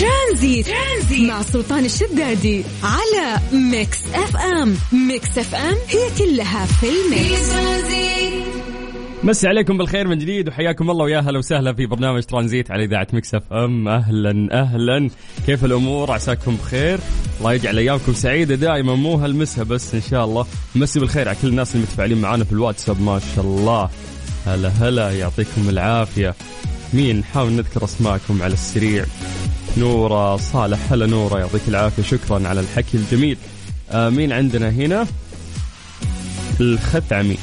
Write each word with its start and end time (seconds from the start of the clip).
ترانزيت, 0.00 0.66
ترانزيت 0.66 1.28
مع 1.28 1.42
سلطان 1.42 1.84
الشدادي 1.84 2.64
على 2.82 3.40
Mix 3.52 3.98
FM. 4.14 4.76
Mix 4.92 5.38
FM 5.38 5.76
هي 5.88 6.10
كلها 6.18 6.66
في 6.66 6.86
ال 6.86 6.99
mix. 6.99 7.52
مسي 9.24 9.48
عليكم 9.48 9.78
بالخير 9.78 10.08
من 10.08 10.18
جديد 10.18 10.48
وحياكم 10.48 10.90
الله 10.90 11.04
ويا 11.04 11.20
هلا 11.20 11.38
وسهلا 11.38 11.72
في 11.72 11.86
برنامج 11.86 12.22
ترانزيت 12.22 12.70
على 12.70 12.84
إذاعة 12.84 13.06
Mix 13.12 13.34
FM. 13.34 13.88
أهلا 13.88 14.60
أهلا. 14.60 15.10
كيف 15.46 15.64
الأمور؟ 15.64 16.12
عساكم 16.12 16.56
بخير. 16.56 16.98
الله 17.38 17.52
يجعل 17.52 17.78
أيامكم 17.78 18.12
سعيدة 18.14 18.54
دائما 18.54 18.94
مو 18.94 19.14
هالمسا 19.14 19.64
بس 19.64 19.94
إن 19.94 20.02
شاء 20.10 20.24
الله. 20.24 20.46
مسي 20.74 21.00
بالخير 21.00 21.28
على 21.28 21.36
كل 21.42 21.48
الناس 21.48 21.74
اللي 21.74 21.86
متفاعلين 21.86 22.20
معنا 22.20 22.44
في 22.44 22.52
الواتساب 22.52 23.02
ما 23.02 23.20
شاء 23.34 23.44
الله. 23.44 23.90
هلا 24.46 24.68
هلا 24.68 25.10
يعطيكم 25.10 25.68
العافية. 25.68 26.34
مين؟ 26.92 27.18
نحاول 27.18 27.52
نذكر 27.52 27.84
أسماءكم 27.84 28.42
على 28.42 28.52
السريع. 28.52 29.04
نورة 29.78 30.36
صالح 30.36 30.92
هلا 30.92 31.06
نورة 31.06 31.38
يعطيك 31.38 31.62
العافية 31.68 32.02
شكرا 32.02 32.48
على 32.48 32.60
الحكي 32.60 32.96
الجميل. 32.96 33.36
آه 33.90 34.08
مين 34.08 34.32
عندنا 34.32 34.70
هنا 34.70 35.06
الختعمي. 36.60 37.36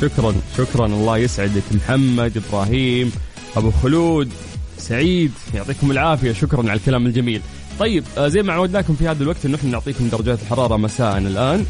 شكرا 0.00 0.34
شكرا 0.58 0.86
الله 0.86 1.18
يسعدك. 1.18 1.62
محمد 1.72 2.42
إبراهيم 2.48 3.12
أبو 3.56 3.70
خلود 3.70 4.32
سعيد 4.78 5.32
يعطيكم 5.54 5.90
العافية 5.90 6.32
شكرا 6.32 6.60
على 6.60 6.72
الكلام 6.72 7.06
الجميل. 7.06 7.42
طيب 7.78 8.04
آه 8.18 8.28
زي 8.28 8.42
ما 8.42 8.52
عودناكم 8.52 8.94
في 8.94 9.08
هذا 9.08 9.22
الوقت 9.22 9.44
انه 9.44 9.56
إحنا 9.56 9.70
نعطيكم 9.70 10.08
درجات 10.08 10.42
الحرارة 10.42 10.76
مساء 10.76 11.18
الآن. 11.18 11.66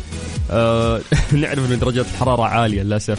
آه 0.51 1.01
نعرف 1.33 1.73
إن 1.73 1.79
درجات 1.79 2.07
الحرارة 2.15 2.43
عالية 2.43 2.83
للأسف 2.83 3.19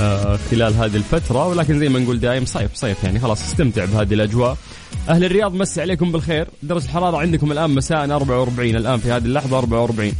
آه 0.00 0.38
خلال 0.50 0.74
هذه 0.74 0.96
الفترة 0.96 1.46
ولكن 1.46 1.78
زي 1.78 1.88
ما 1.88 1.98
نقول 1.98 2.20
دايم 2.20 2.44
صيف 2.44 2.74
صيف 2.74 3.04
يعني 3.04 3.20
خلاص 3.20 3.42
استمتع 3.42 3.84
بهذه 3.84 4.14
الأجواء. 4.14 4.56
أهل 5.08 5.24
الرياض 5.24 5.54
مسي 5.54 5.80
عليكم 5.80 6.12
بالخير. 6.12 6.48
درجة 6.62 6.84
الحرارة 6.84 7.16
عندكم 7.16 7.52
الآن 7.52 7.70
مساء 7.70 8.10
44 8.10 8.76
الآن 8.76 8.98
في 8.98 9.12
هذه 9.12 9.24
اللحظة 9.24 9.58
44 9.58 10.12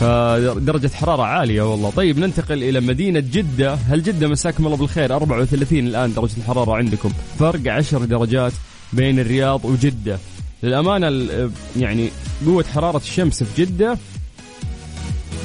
فدرجة 0.00 0.90
حرارة 0.94 1.22
عالية 1.22 1.62
والله. 1.62 1.90
طيب 1.90 2.18
ننتقل 2.18 2.62
إلى 2.62 2.80
مدينة 2.80 3.20
جدة. 3.20 3.74
هل 3.74 4.02
جدة 4.02 4.28
مساكم 4.28 4.66
الله 4.66 4.76
بالخير؟ 4.76 5.16
34 5.16 5.86
الآن 5.86 6.14
درجة 6.14 6.36
الحرارة 6.38 6.74
عندكم. 6.74 7.12
فرق 7.38 7.72
10 7.72 8.04
درجات 8.04 8.52
بين 8.92 9.20
الرياض 9.20 9.64
وجدة. 9.64 10.18
للأمانة 10.62 11.30
يعني 11.76 12.10
قوة 12.46 12.64
حرارة 12.74 12.96
الشمس 12.96 13.42
في 13.42 13.64
جدة 13.64 13.98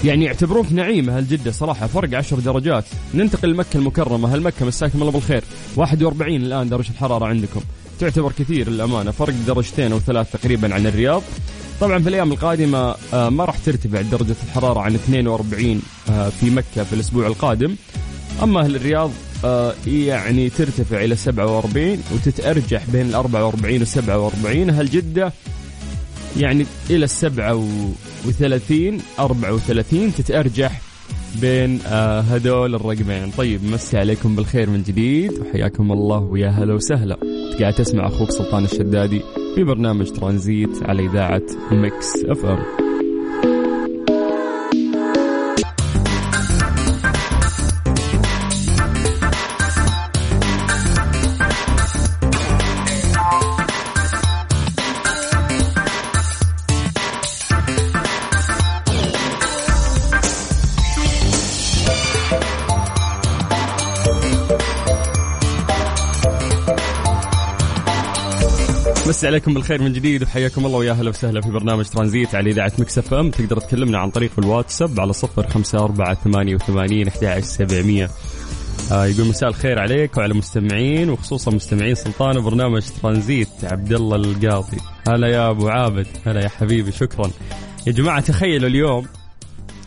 يعني 0.06 0.26
يعتبروك 0.26 0.72
نعيمة 0.72 1.20
هل 1.20 1.28
جدة 1.28 1.52
صراحة. 1.52 1.88
فرق 1.88 2.18
10 2.18 2.40
درجات. 2.40 2.86
ننتقل 3.14 3.50
لمكة 3.50 3.78
المكرمة. 3.78 4.36
هل 4.36 4.42
مكة 4.42 4.66
مساكم 4.66 5.02
الله 5.02 5.12
بالخير؟ 5.12 5.44
41 5.76 6.42
الآن 6.42 6.70
درجة 6.70 6.90
الحرارة 6.90 7.26
عندكم. 7.26 7.62
تعتبر 8.00 8.32
كثير 8.32 8.70
للأمانة. 8.70 9.12
فرق 9.12 9.34
درجتين 9.48 9.92
أو 9.92 10.00
ثلاث 10.00 10.32
تقريبا 10.32 10.74
عن 10.74 10.88
الرياض. 10.88 11.24
طبعا 11.82 12.00
في 12.00 12.10
الأيام 12.10 12.32
القادمة 12.32 12.96
آه، 13.14 13.30
ما 13.30 13.46
راح 13.46 13.58
ترتفع 13.58 14.02
درجة 14.02 14.36
الحرارة 14.48 14.80
عن 14.80 14.96
42 14.96 15.82
آه، 16.10 16.30
في 16.30 16.50
مكة 16.50 16.84
في 16.84 16.94
الأسبوع 16.94 17.28
القادم. 17.28 17.76
أما 18.44 18.62
أهل 18.62 18.76
الرياض 18.76 19.12
آه، 19.46 19.74
يعني 19.88 20.50
ترتفع 20.50 21.04
إلى 21.04 21.16
47 21.16 22.04
وتتأرجح 22.14 22.84
بين 22.94 23.10
ال 23.10 23.16
44 23.16 23.82
و 23.82 23.86
47 23.86 24.70
أهل 24.70 24.90
جدة 24.90 25.34
يعني 26.38 26.66
إلى 26.90 27.04
ال 27.06 27.10
37 27.10 29.02
34 29.20 30.16
تتأرجح 30.16 30.82
بين 31.42 31.80
هذول 32.32 32.76
الرقمين. 32.76 33.32
طيب 33.38 33.64
مسي 33.64 33.98
عليكم 33.98 34.36
بالخير 34.36 34.70
من 34.70 34.84
جديد 34.84 35.32
وحياكم 35.40 35.92
الله 35.92 36.20
ويا 36.20 36.50
هلا 36.50 36.74
وسهلا. 36.74 37.18
قاعد 37.60 37.74
تسمع 37.74 38.08
أخوك 38.08 38.32
سلطان 38.32 38.64
الشدادي 38.64 39.22
في 39.56 39.64
برنامج 39.64 40.12
ترانزيت 40.12 40.84
على 40.84 41.06
إذاعة 41.06 41.44
Mix 41.72 42.26
FM. 42.26 42.79
مسي 69.20 69.28
عليكم 69.28 69.54
بالخير 69.54 69.82
من 69.82 69.94
جديد 69.94 70.24
وحياكم 70.24 70.66
الله 70.66 70.78
ويا 70.78 70.92
أهلا 70.92 71.10
وسهلا 71.10 71.42
في 71.42 71.50
برنامج 71.50 71.86
ترانزيت 71.86 72.36
على 72.36 72.50
إذاعة 72.50 72.72
Mix 72.80 72.98
FM. 72.98 73.32
تقدر 73.32 73.60
تكلمنا 73.60 73.98
عن 73.98 74.10
طريق 74.10 74.32
الواتساب 74.40 75.00
على 75.00 75.14
صفر 75.14 75.48
خمسة 75.48 75.80
أربعة 75.80 76.14
ثمانية 76.14 76.56
وثمانين 76.56 77.08
أحد 77.08 77.40
سبعمية. 77.40 78.10
آه 78.92 79.06
يقول 79.06 79.28
مساء 79.28 79.50
الخير 79.50 79.80
عليك 79.80 80.18
وعلى 80.18 80.34
مستمعين 80.34 81.10
وخصوصا 81.10 81.52
مستمعين 81.52 81.96
سلطان 81.96 82.38
وبرنامج 82.38 82.82
ترانزيت 83.02 83.50
عبد 83.64 83.94
الله 83.94 84.16
القاضي. 84.16 84.78
هلا 85.08 85.28
يا 85.28 85.50
أبو 85.50 85.68
عابد 85.68 86.08
هلا 86.26 86.44
يا 86.44 86.50
حبيبي 86.50 86.92
شكرا. 86.92 87.32
يا 87.88 87.92
جماعة 87.92 88.20
تخيلوا 88.20 88.70
اليوم 88.70 89.06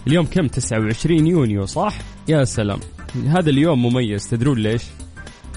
اليوم 0.07 0.27
كم؟ 0.27 0.47
29 0.47 1.27
يونيو 1.27 1.67
صح؟ 1.67 1.99
يا 2.29 2.45
سلام. 2.45 2.81
هذا 3.27 3.51
اليوم 3.51 3.83
مميز 3.83 4.29
تدرون 4.29 4.59
ليش؟ 4.59 4.83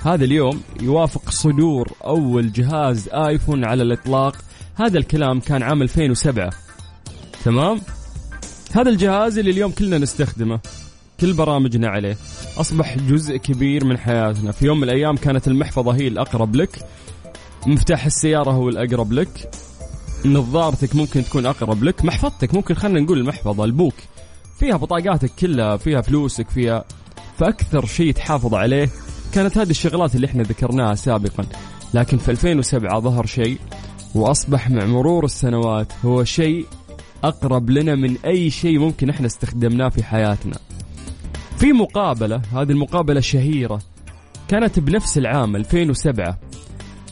هذا 0.05 0.25
اليوم 0.25 0.61
يوافق 0.81 1.29
صدور 1.29 1.91
أول 2.05 2.51
جهاز 2.51 3.09
آيفون 3.09 3.65
على 3.65 3.83
الإطلاق. 3.83 4.35
هذا 4.75 4.97
الكلام 4.97 5.39
كان 5.39 5.63
عام 5.63 5.81
2007 5.81 6.53
تمام؟ 7.45 7.81
هذا 8.71 8.89
الجهاز 8.89 9.37
اللي 9.37 9.51
اليوم 9.51 9.71
كلنا 9.71 9.97
نستخدمه. 9.97 10.59
كل 11.19 11.33
برامجنا 11.33 11.87
عليه. 11.87 12.17
أصبح 12.57 12.97
جزء 12.97 13.37
كبير 13.37 13.85
من 13.85 13.97
حياتنا. 13.97 14.51
في 14.51 14.65
يوم 14.65 14.77
من 14.77 14.83
الأيام 14.83 15.17
كانت 15.17 15.47
المحفظة 15.47 15.95
هي 15.95 16.07
الأقرب 16.07 16.55
لك. 16.55 16.79
مفتاح 17.67 18.05
السيارة 18.05 18.51
هو 18.51 18.69
الأقرب 18.69 19.11
لك. 19.11 19.49
نظارتك 20.25 20.95
ممكن 20.95 21.23
تكون 21.23 21.45
أقرب 21.45 21.83
لك. 21.83 22.05
محفظتك 22.05 22.53
ممكن 22.53 22.75
خلينا 22.75 22.99
نقول 22.99 23.17
المحفظة 23.17 23.63
البوك. 23.63 23.95
فيها 24.59 24.77
بطاقاتك 24.77 25.31
كلها 25.39 25.77
فيها 25.77 26.01
فلوسك 26.01 26.49
فيها 26.49 26.85
فأكثر 27.37 27.85
شيء 27.85 28.11
تحافظ 28.11 28.53
عليه 28.53 28.89
كانت 29.35 29.57
هذه 29.57 29.69
الشغلات 29.69 30.15
اللي 30.15 30.27
إحنا 30.27 30.43
ذكرناها 30.43 30.95
سابقا 30.95 31.45
لكن 31.93 32.17
في 32.17 32.31
2007 32.31 32.99
ظهر 32.99 33.25
شيء 33.25 33.57
وأصبح 34.15 34.69
مع 34.69 34.85
مرور 34.85 35.25
السنوات 35.25 35.93
هو 36.05 36.23
شيء 36.23 36.65
أقرب 37.23 37.69
لنا 37.69 37.95
من 37.95 38.17
أي 38.25 38.49
شيء 38.49 38.79
ممكن 38.79 39.09
إحنا 39.09 39.25
استخدمناه 39.25 39.89
في 39.89 40.03
حياتنا. 40.03 40.57
في 41.57 41.73
مقابلة 41.73 42.41
هذه 42.53 42.71
المقابلة 42.71 43.19
شهيرة 43.19 43.81
كانت 44.47 44.79
بنفس 44.79 45.17
العام 45.17 45.55
2007 45.55 46.39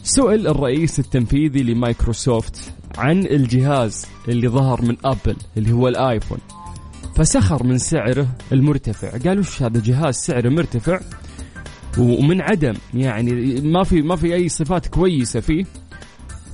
سئل 0.04 0.48
الرئيس 0.48 1.00
التنفيذي 1.00 1.64
لمايكروسوفت 1.64 2.72
عن 2.98 3.26
الجهاز 3.26 4.06
اللي 4.28 4.48
ظهر 4.48 4.82
من 4.82 4.98
أبل 5.06 5.36
اللي 5.58 5.72
هو 5.72 5.88
الآيفون 5.88 6.38
فسخر 7.16 7.64
من 7.64 7.78
سعره 7.78 8.28
المرتفع 8.52 9.18
قال 9.18 9.40
وش 9.40 9.64
هذا 9.64 9.82
جهاز 9.86 10.16
سعره 10.16 10.50
مرتفع 10.50 11.00
ومن 11.98 12.42
عدم 12.42 12.74
يعني 12.94 13.32
ما 13.62 13.84
في 13.84 14.02
ما 14.02 14.16
في 14.16 14.34
أي 14.36 14.50
صفات 14.50 14.88
كويسة 14.88 15.40
فيه. 15.40 15.66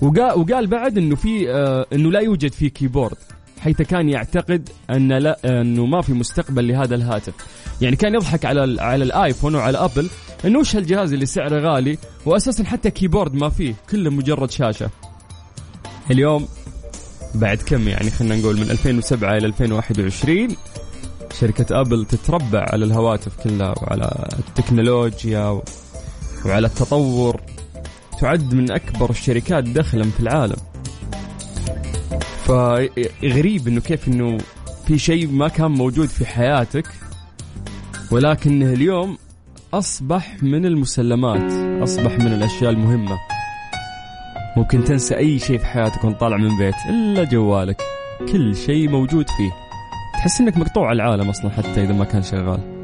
وقال 0.02 0.40
وقال 0.40 0.68
بعد 0.68 0.98
إنه 0.98 1.16
في 1.16 1.52
آه 1.52 1.86
إنه 1.94 2.12
لا 2.12 2.20
يوجد 2.20 2.52
فيه 2.52 2.68
keyboard 2.70 3.18
حيث 3.60 3.82
كان 3.82 4.10
يعتقد 4.10 4.70
أن 4.90 5.14
لا 5.14 5.62
إنه 5.62 5.86
ما 5.86 6.02
في 6.02 6.14
مستقبل 6.14 6.68
لهذا 6.68 6.96
الهاتف. 6.96 7.34
يعني 7.82 7.96
كان 7.96 8.16
يضحك 8.16 8.46
على 8.46 8.82
على 8.82 9.04
ال 9.04 9.11
iPhone 9.11 9.56
وعلى 9.56 9.78
Apple 9.78 10.10
إنه 10.46 10.60
وش 10.60 10.76
هالجهاز 10.76 11.14
اللي 11.14 11.26
سعره 11.26 11.60
غالي 11.60 11.98
واساسا 12.26 12.64
حتى 12.64 12.92
keyboard 12.92 13.34
ما 13.34 13.50
فيه 13.50 13.74
كله 13.90 14.10
مجرد 14.12 14.52
شاشة. 14.52 14.90
اليوم 16.12 16.48
بعد 17.36 17.58
كم 17.58 17.88
يعني 17.88 18.10
خلينا 18.12 18.36
نقول 18.36 18.56
من 18.56 18.72
2007 18.72 19.38
إلى 19.38 19.48
2021 19.48 20.48
شركة 21.34 21.82
أبل 21.82 22.06
تتربع 22.06 22.66
على 22.70 22.86
الهواتف 22.86 23.44
كلها 23.44 23.74
وعلى 23.82 24.30
التكنولوجيا 24.40 25.62
وعلى 26.46 26.68
التطور. 26.68 27.42
تعد 28.22 28.54
من 28.54 28.72
أكبر 28.72 29.10
الشركات 29.10 29.64
دخلا 29.64 30.04
في 30.04 30.20
العالم. 30.20 30.58
فغريب 32.46 33.68
إنه 33.68 33.82
كيف 33.82 34.08
إنه 34.08 34.38
في 34.88 35.00
شيء 35.00 35.32
ما 35.32 35.48
كان 35.48 35.72
موجود 35.72 36.08
في 36.08 36.26
حياتك 36.26 36.88
ولكنه 38.12 38.74
اليوم 38.74 39.18
أصبح 39.74 40.44
من 40.44 40.66
المسلمات 40.66 41.52
أصبح 41.84 42.12
من 42.12 42.34
الأشياء 42.34 42.72
المهمة. 42.72 43.18
ممكن 44.58 44.84
تنسى 44.84 45.18
أي 45.18 45.40
شيء 45.40 45.58
في 45.58 45.66
حياتك 45.66 46.04
وأنت 46.04 46.20
طالع 46.20 46.38
من 46.38 46.58
بيت 46.58 46.76
إلا 46.90 47.24
جوالك. 47.24 47.82
كل 48.32 48.56
شيء 48.56 48.90
موجود 48.90 49.26
فيه. 49.30 49.69
تحس 50.20 50.42
إنك 50.42 50.58
مقطوع 50.58 50.92
العالم 50.92 51.30
أصلا 51.30 51.52
حتى 51.52 51.84
إذا 51.84 51.94
ما 51.94 52.06
كان 52.06 52.24
شغال. 52.24 52.79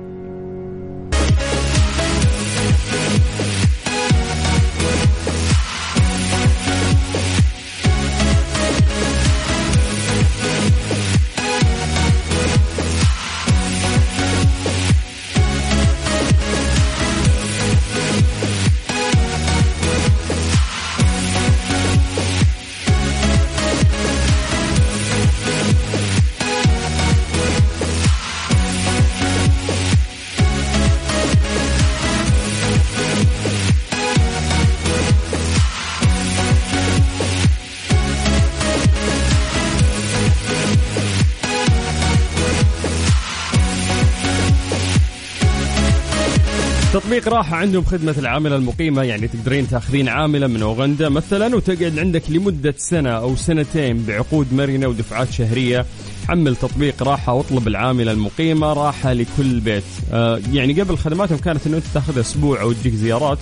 تطبيق 47.16 47.34
راحة 47.34 47.56
عندهم 47.56 47.84
خدمة 47.84 48.16
العاملة 48.18 48.56
المقيمة 48.56 49.04
يعني 49.04 49.28
تقدرين 49.28 49.68
تاخذين 49.70 50.10
عاملة 50.10 50.48
من 50.48 50.62
أوغندا 50.62 51.10
مثلا 51.10 51.56
وتقعد 51.56 52.00
عندك 52.00 52.24
لمدة 52.30 52.74
سنة 52.78 53.10
أو 53.10 53.36
سنتين 53.36 54.06
بعقود 54.08 54.54
مرنة 54.54 54.88
ودفعات 54.88 55.32
شهرية. 55.32 55.86
حمل 56.28 56.56
تطبيق 56.56 57.04
راحة 57.04 57.34
واطلب 57.34 57.68
العاملة 57.68 58.12
المقيمة 58.12 58.74
راحة 58.74 59.14
لكل 59.14 59.60
بيت. 59.60 59.84
آه 60.14 60.42
يعني 60.54 60.82
قبل 60.82 60.98
خدماتهم 60.98 61.38
كانت 61.38 61.68
إنه 61.68 61.78
أنت 61.78 61.86
تاخذها 61.94 62.22
أسبوع 62.22 62.62
أو 62.62 62.72
تجيك 62.72 62.94
زيارات 62.94 63.40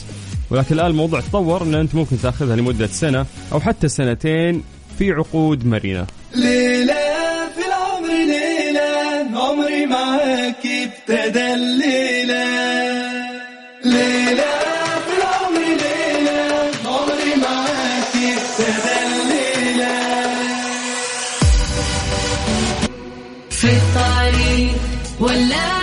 ولكن 0.49 0.75
الآن 0.75 0.91
الموضوع 0.91 1.19
تطور 1.19 1.63
ان 1.63 1.75
أنت 1.75 1.95
ممكن 1.95 2.21
تاخذها 2.21 2.55
لمدة 2.55 2.87
سنة 2.87 3.25
أو 3.51 3.59
حتى 3.59 3.87
سنتين 3.87 4.63
في 4.97 5.11
عقود 5.11 5.65
مرنة. 5.65 6.07
ليلة 6.35 6.93
في 7.55 7.65
العمر 7.67 8.07
ليلة 8.07 9.39
عمري 9.39 9.85
معاك 9.85 10.65
ابتدى 10.65 11.53
الليلة. 11.53 13.02
ليلة 13.83 14.43
في 15.05 15.13
العمر 15.17 15.59
ليلة 15.59 16.71
عمري 16.85 17.35
معاك 17.35 18.13
ابتدى 18.15 18.95
الليلة. 19.07 19.93
ولا 25.19 25.82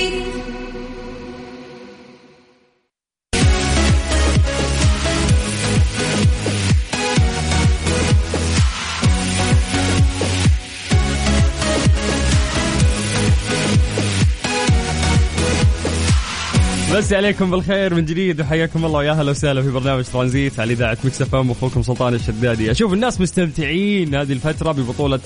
مسي 17.01 17.13
عليكم 17.13 17.51
بالخير 17.51 17.93
من 17.95 18.05
جديد 18.05 18.41
وحياكم 18.41 18.85
الله 18.85 18.99
ويا 18.99 19.11
أهلا 19.11 19.31
وسهلا 19.31 19.61
في 19.61 19.69
برنامج 19.71 20.03
ترانزيت 20.03 20.59
على 20.59 20.73
إذاعة 20.73 20.97
Mix 21.03 21.21
FM 21.21 21.51
اخوكم 21.51 21.83
سلطان 21.83 22.13
الشدادي. 22.13 22.71
أشوف 22.71 22.93
الناس 22.93 23.21
مستمتعين 23.21 24.15
هذه 24.15 24.31
الفترة 24.33 24.71
ببطولة 24.71 25.19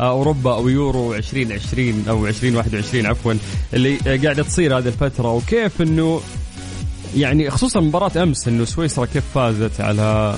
آه، 0.00 0.10
أوروبا 0.10 0.54
أو 0.54 0.68
يورو 0.68 1.14
2020 1.14 2.04
أو 2.08 2.26
2021 2.26 3.06
عفوا 3.06 3.34
اللي 3.74 3.96
قاعدة 3.96 4.42
تصير 4.42 4.78
هذه 4.78 4.86
الفترة 4.88 5.32
وكيف 5.32 5.82
إنه 5.82 6.20
يعني 7.16 7.50
خصوصا 7.50 7.80
مباراة 7.80 8.22
أمس 8.22 8.48
إنه 8.48 8.64
سويسرا 8.64 9.04
كيف 9.06 9.24
فازت 9.34 9.80
على 9.80 10.34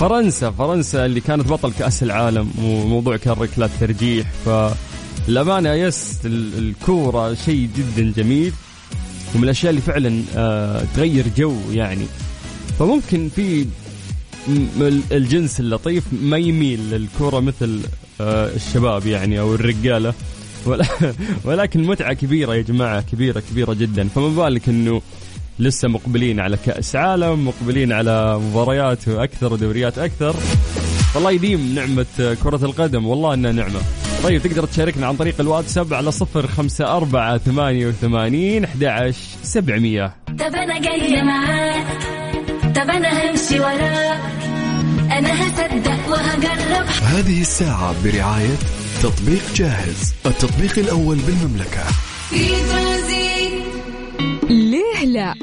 فرنسا؟ 0.00 0.50
فرنسا 0.50 1.06
اللي 1.06 1.20
كانت 1.20 1.48
بطل 1.48 1.72
كأس 1.78 2.02
العالم 2.02 2.50
وموضوع 2.62 3.16
كان 3.16 3.34
ركلات 3.34 3.70
ترجيح 3.80 4.26
فالامانه 4.44 5.72
يس 5.74 6.18
ال- 6.24 6.58
الكورة 6.58 7.34
شيء 7.34 7.68
جدا 7.76 8.12
جميل. 8.16 8.52
ومن 9.34 9.44
الأشياء 9.44 9.70
اللي 9.70 9.82
فعلا 9.82 10.22
آه 10.36 10.84
تغير 10.96 11.24
جو 11.36 11.56
يعني. 11.72 12.06
فممكن 12.78 13.28
في 13.36 13.66
الجنس 15.12 15.60
اللطيف 15.60 16.04
ما 16.12 16.36
يميل 16.36 16.90
للكرة 16.90 17.40
مثل 17.40 17.80
آه 18.20 18.50
الشباب 18.56 19.06
يعني 19.06 19.40
أو 19.40 19.54
الرجالة. 19.54 20.14
ولكن 21.44 21.82
متعة 21.82 22.12
كبيرة 22.12 22.54
يا 22.54 22.62
جماعة 22.62 23.00
كبيرة 23.00 23.42
كبيرة 23.50 23.72
جدا. 23.72 24.08
فما 24.08 24.28
بالك 24.28 24.68
إنه 24.68 25.02
لسه 25.58 25.88
مقبلين 25.88 26.40
على 26.40 26.56
كأس 26.66 26.96
عالم 26.96 27.48
مقبلين 27.48 27.92
على 27.92 28.38
مباريات 28.38 29.08
أكثر 29.08 29.52
ودوريات 29.52 29.98
أكثر؟ 29.98 30.36
والله 31.14 31.30
يديم 31.30 31.74
نعمة 31.74 32.36
كرة 32.42 32.64
القدم. 32.64 33.06
والله 33.06 33.34
إنها 33.34 33.52
نعمة. 33.52 33.80
طيب 34.22 34.42
تقدر 34.42 34.66
تشاركنا 34.66 35.06
عن 35.06 35.16
طريق 35.16 35.40
الواتساب 35.40 35.94
على 35.94 36.12
صفر 36.12 36.46
خمسة 36.46 36.96
أربعة 36.96 37.38
ثمانية 37.38 37.86
وثمانين 37.86 38.64
أحد 38.64 39.14
سبعمية. 39.42 40.14
طب 40.28 40.54
أنا 40.54 40.78
جاية 40.80 41.22
معاك 41.22 42.02
طب 42.76 42.90
أنا 42.90 43.30
همشي 43.30 43.60
وراك. 43.60 44.20
أنا 45.12 45.42
هصدق 45.42 46.08
وهجرب 46.10 46.86
هذه 47.02 47.40
الساعة 47.40 47.94
برعاية 48.04 48.56
تطبيق 49.02 49.54
جاهز 49.54 50.14
التطبيق 50.26 50.78
الأول 50.78 51.16
بالمملكة. 51.16 51.84
في 52.30 52.48
ترانزيت. 52.48 53.62
ليه 54.50 55.04
لا؟ 55.04 55.34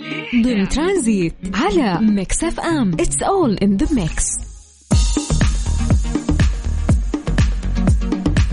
ضمن 0.44 0.70
ترانزيت 0.70 1.34
على 1.54 2.00
Mix 2.02 2.44
FM. 2.44 2.92
It's 3.00 3.24
all 3.24 3.58
in 3.58 3.78
the 3.78 3.88
mix 3.94 4.26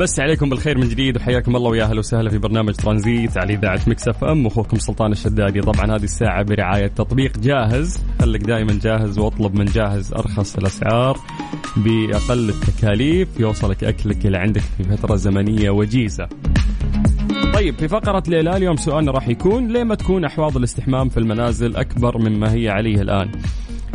مسي 0.01 0.21
عليكم 0.21 0.49
بالخير 0.49 0.79
من 0.79 0.89
جديد 0.89 1.17
وحياكم 1.17 1.57
الله 1.57 1.71
ويا 1.71 1.85
أهلا 1.85 1.99
وسهلا 1.99 2.31
في 2.31 2.39
برنامج 2.39 2.75
ترانزيت 2.75 3.39
على 3.39 3.55
إذاعة 3.55 3.81
Mix 3.87 4.09
FM. 4.09 4.47
أخوكم 4.47 4.79
سلطان 4.79 5.13
الشدادي. 5.13 5.61
طبعا 5.61 5.97
هذه 5.97 6.05
الساعة 6.05 6.43
برعاية 6.43 6.87
تطبيق 6.87 7.39
جاهز. 7.39 7.99
خليك 8.21 8.43
دائما 8.43 8.79
جاهز 8.83 9.19
واطلب 9.19 9.55
من 9.55 9.65
جاهز 9.65 10.13
أرخص 10.13 10.57
الأسعار 10.57 11.19
بأقل 11.77 12.49
التكاليف. 12.49 13.29
يوصلك 13.41 13.85
أكلك 13.85 14.27
إلى 14.27 14.39
عندك 14.39 14.63
في 14.77 14.85
فترة 14.85 15.17
زمنية 15.17 15.71
وجيزة. 15.71 16.29
طيب 17.55 17.75
في 17.79 17.89
فقرة 17.89 18.23
ليلى 18.29 18.57
اليوم 18.57 18.77
سؤالنا 18.77 19.13
راح 19.13 19.29
يكون 19.29 19.69
ليه 19.69 19.85
ما 19.85 19.95
تكون 19.95 20.25
أحواض 20.25 20.57
الاستحمام 20.57 21.09
في 21.09 21.17
المنازل 21.17 21.77
أكبر 21.77 22.19
مما 22.19 22.53
هي 22.53 22.69
عليه 22.69 23.01
الآن؟ 23.03 23.31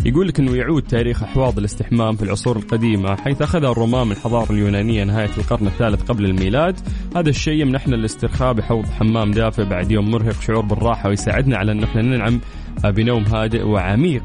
يقول 0.05 0.27
لك 0.27 0.39
إنه 0.39 0.55
يعود 0.55 0.84
تاريخ 0.84 1.24
أحواض 1.24 1.58
الاستحمام 1.58 2.15
في 2.15 2.24
العصور 2.24 2.58
القديمة 2.58 3.15
حيث 3.15 3.41
اخذها 3.41 3.72
الرومان 3.72 4.08
من 4.08 4.12
الحضارة 4.12 4.51
اليونانية 4.51 5.03
نهاية 5.03 5.29
القرن 5.38 5.67
الثالث 5.67 6.03
قبل 6.03 6.25
الميلاد، 6.25 6.79
هذا 7.15 7.29
الشيء 7.29 7.62
يمنحنا 7.62 7.96
الاسترخاء 7.96 8.53
بحوض 8.53 8.86
حمام 8.86 9.31
دافئ 9.31 9.63
بعد 9.65 9.91
يوم 9.91 10.12
مرهق 10.12 10.41
شعور 10.41 10.65
بالراحة 10.65 11.10
ويساعدنا 11.10 11.58
على 11.58 11.72
أن 11.72 11.84
إحنا 11.84 12.01
ننعم 12.01 12.39
بنوم 12.84 13.24
هادئ 13.24 13.63
وعميق. 13.63 14.24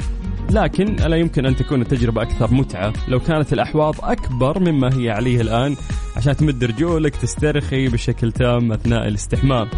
لكن 0.50 0.85
لا 0.97 1.16
يمكن 1.16 1.47
أن 1.47 1.56
تكون 1.56 1.83
التجربة 1.83 2.23
أكثر 2.23 2.54
متعة 2.54 2.92
لو 3.09 3.21
كانت 3.21 3.52
الأحواض 3.52 3.95
أكبر 4.02 4.59
مما 4.59 4.90
هي 4.99 5.11
عليه 5.11 5.40
الآن 5.40 5.76
عشان 6.16 6.37
تمد 6.37 6.64
رجولك 6.64 7.16
تسترخي 7.16 7.88
بشكل 7.88 8.33
تام 8.33 8.73
أثناء 8.73 9.09
الاستحمام. 9.09 9.68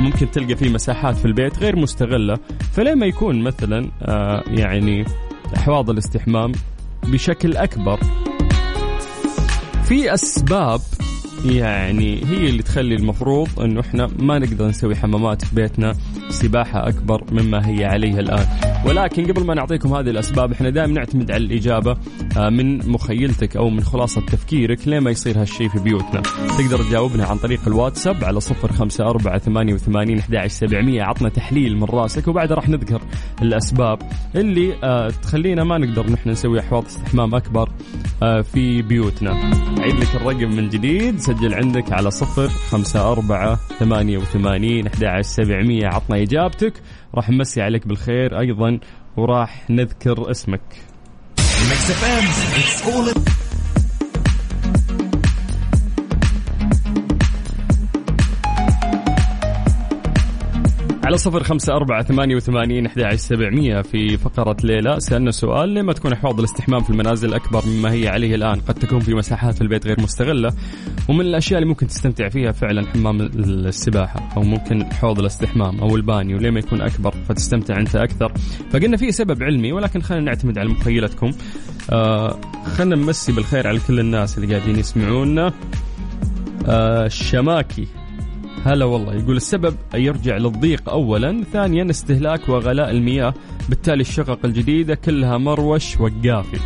ممكن 0.00 0.30
تلقى 0.30 0.56
في 0.56 0.68
مساحات 0.68 1.16
في 1.16 1.24
البيت 1.24 1.58
غير 1.58 1.76
مستغلة، 1.76 2.38
فليه 2.72 2.94
ما 2.94 3.06
يكون 3.06 3.42
مثلا 3.42 3.90
آه 4.02 4.44
يعني 4.46 5.04
إحواض 5.56 5.90
الاستحمام 5.90 6.52
بشكل 7.06 7.56
أكبر. 7.56 8.00
في 9.84 10.14
أسباب 10.14 10.80
يعني 11.44 12.24
هي 12.24 12.48
اللي 12.48 12.62
تخلي 12.62 12.94
المفروض 12.94 13.60
إنه 13.60 13.80
إحنا 13.80 14.08
ما 14.18 14.38
نقدر 14.38 14.66
نسوي 14.68 14.96
حمامات 14.96 15.44
في 15.44 15.54
بيتنا 15.54 15.94
سباحة 16.28 16.88
أكبر 16.88 17.24
مما 17.32 17.68
هي 17.68 17.84
عليه 17.84 18.20
الآن. 18.20 18.46
ولكن 18.86 19.26
قبل 19.32 19.44
ما 19.44 19.54
نعطيكم 19.54 19.94
هذه 19.94 20.10
الأسباب 20.10 20.52
إحنا 20.52 20.70
دائما 20.70 20.92
نعتمد 20.92 21.30
على 21.30 21.44
الإجابة 21.44 21.96
آه، 22.36 22.48
من 22.48 22.90
مخيلتك 22.90 23.56
أو 23.56 23.70
من 23.70 23.80
خلاصة 23.80 24.20
تفكيرك 24.20 24.88
ليه 24.88 25.00
ما 25.00 25.10
يصير 25.10 25.40
هالشيء 25.40 25.68
في 25.68 25.78
بيوتنا. 25.78 26.22
تقدر 26.58 26.82
تجاوبنا 26.82 27.24
عن 27.24 27.38
طريق 27.38 27.60
الواتساب 27.66 28.24
على 28.24 28.40
صفر 28.40 28.72
خمسة 28.72 29.04
أربعة 29.10 29.38
ثمانية 29.38 29.74
وثمانين 29.74 30.18
أحد 30.18 30.46
سبعمية. 30.46 31.02
عطنا 31.02 31.28
تحليل 31.28 31.76
من 31.76 31.84
راسك 31.84 32.28
وبعدها 32.28 32.56
راح 32.56 32.68
نذكر 32.68 33.02
الأسباب 33.42 33.98
اللي 34.34 34.74
آه 34.84 35.10
تخلينا 35.10 35.64
ما 35.64 35.78
نقدر 35.78 36.10
نحن 36.10 36.30
نسوي 36.30 36.60
أحواض 36.60 36.84
استحمام 36.84 37.34
أكبر 37.34 37.68
آه 38.22 38.40
في 38.40 38.82
بيوتنا. 38.82 39.32
أعيد 39.78 39.94
لك 39.94 40.14
الرقم 40.14 40.56
من 40.56 40.68
جديد 40.68 41.18
سجل 41.18 41.54
عندك 41.54 41.92
على 41.92 42.10
صفر 42.10 42.48
خمسة 42.48 43.12
أربعة 43.12 43.58
ثمانية 43.78 44.18
وثمانين 44.18 44.86
أحد 44.86 45.20
سبعمية. 45.20 45.86
عطنا 45.86 46.22
إجابتك. 46.22 46.72
راح 47.14 47.30
نمسي 47.30 47.62
عليك 47.62 47.86
بالخير 47.86 48.38
أيضا 48.40 48.78
وراح 49.16 49.70
نذكر 49.70 50.30
اسمك. 50.30 50.60
على 61.08 61.16
صفر 61.16 61.42
خمسة 61.42 61.72
أربعة 61.72 62.02
ثمانية 62.02 62.36
وثمانين 62.36 62.86
أحد 62.86 63.14
سبعمية 63.14 63.82
في 63.82 64.16
فقرة 64.16 64.56
ليلى. 64.64 65.00
سألنا 65.00 65.30
سؤال 65.30 65.74
لما 65.74 65.92
تكون 65.92 66.12
أحواض 66.12 66.38
الاستحمام 66.38 66.82
في 66.82 66.90
المنازل 66.90 67.34
أكبر 67.34 67.62
مما 67.66 67.92
هي 67.92 68.08
عليه 68.08 68.34
الآن؟ 68.34 68.60
قد 68.60 68.74
تكون 68.74 69.00
في 69.00 69.14
مساحات 69.14 69.54
في 69.54 69.60
البيت 69.60 69.86
غير 69.86 70.00
مستغلة. 70.00 70.52
ومن 71.08 71.20
الأشياء 71.20 71.58
اللي 71.58 71.68
ممكن 71.68 71.86
تستمتع 71.86 72.28
فيها 72.28 72.52
فعلا 72.52 72.86
حمام 72.86 73.20
السباحة 73.20 74.28
أو 74.36 74.42
ممكن 74.42 74.84
حوض 74.84 75.18
الاستحمام 75.18 75.80
أو 75.80 75.96
البانيو 75.96 76.38
ليه 76.38 76.50
ما 76.50 76.58
يكون 76.58 76.80
أكبر 76.80 77.14
فتستمتع 77.28 77.76
أنت 77.76 77.96
أكثر؟ 77.96 78.32
فقلنا 78.70 78.96
في 78.96 79.12
سبب 79.12 79.42
علمي 79.42 79.72
ولكن 79.72 80.00
خلينا 80.00 80.24
نعتمد 80.24 80.58
على 80.58 80.68
مخيلتكم. 80.68 81.30
آه 81.92 82.40
خلينا 82.76 82.96
نمسي 82.96 83.32
بالخير 83.32 83.68
على 83.68 83.80
كل 83.88 84.00
الناس 84.00 84.38
اللي 84.38 84.56
قاعدين 84.56 84.78
يسمعونا. 84.78 85.52
آه 86.66 87.06
الشماكي. 87.06 87.86
هلا 88.66 88.84
والله. 88.84 89.14
يقول 89.14 89.36
السبب 89.36 89.74
يرجع 89.94 90.36
للضيق 90.36 90.88
اولا 90.90 91.44
ثانيا 91.52 91.90
استهلاك 91.90 92.48
وغلاء 92.48 92.90
المياه 92.90 93.34
بالتالي 93.68 94.00
الشقق 94.00 94.38
الجديدة 94.44 94.94
كلها 94.94 95.38
مروش 95.38 96.00
وقافي 96.00 96.58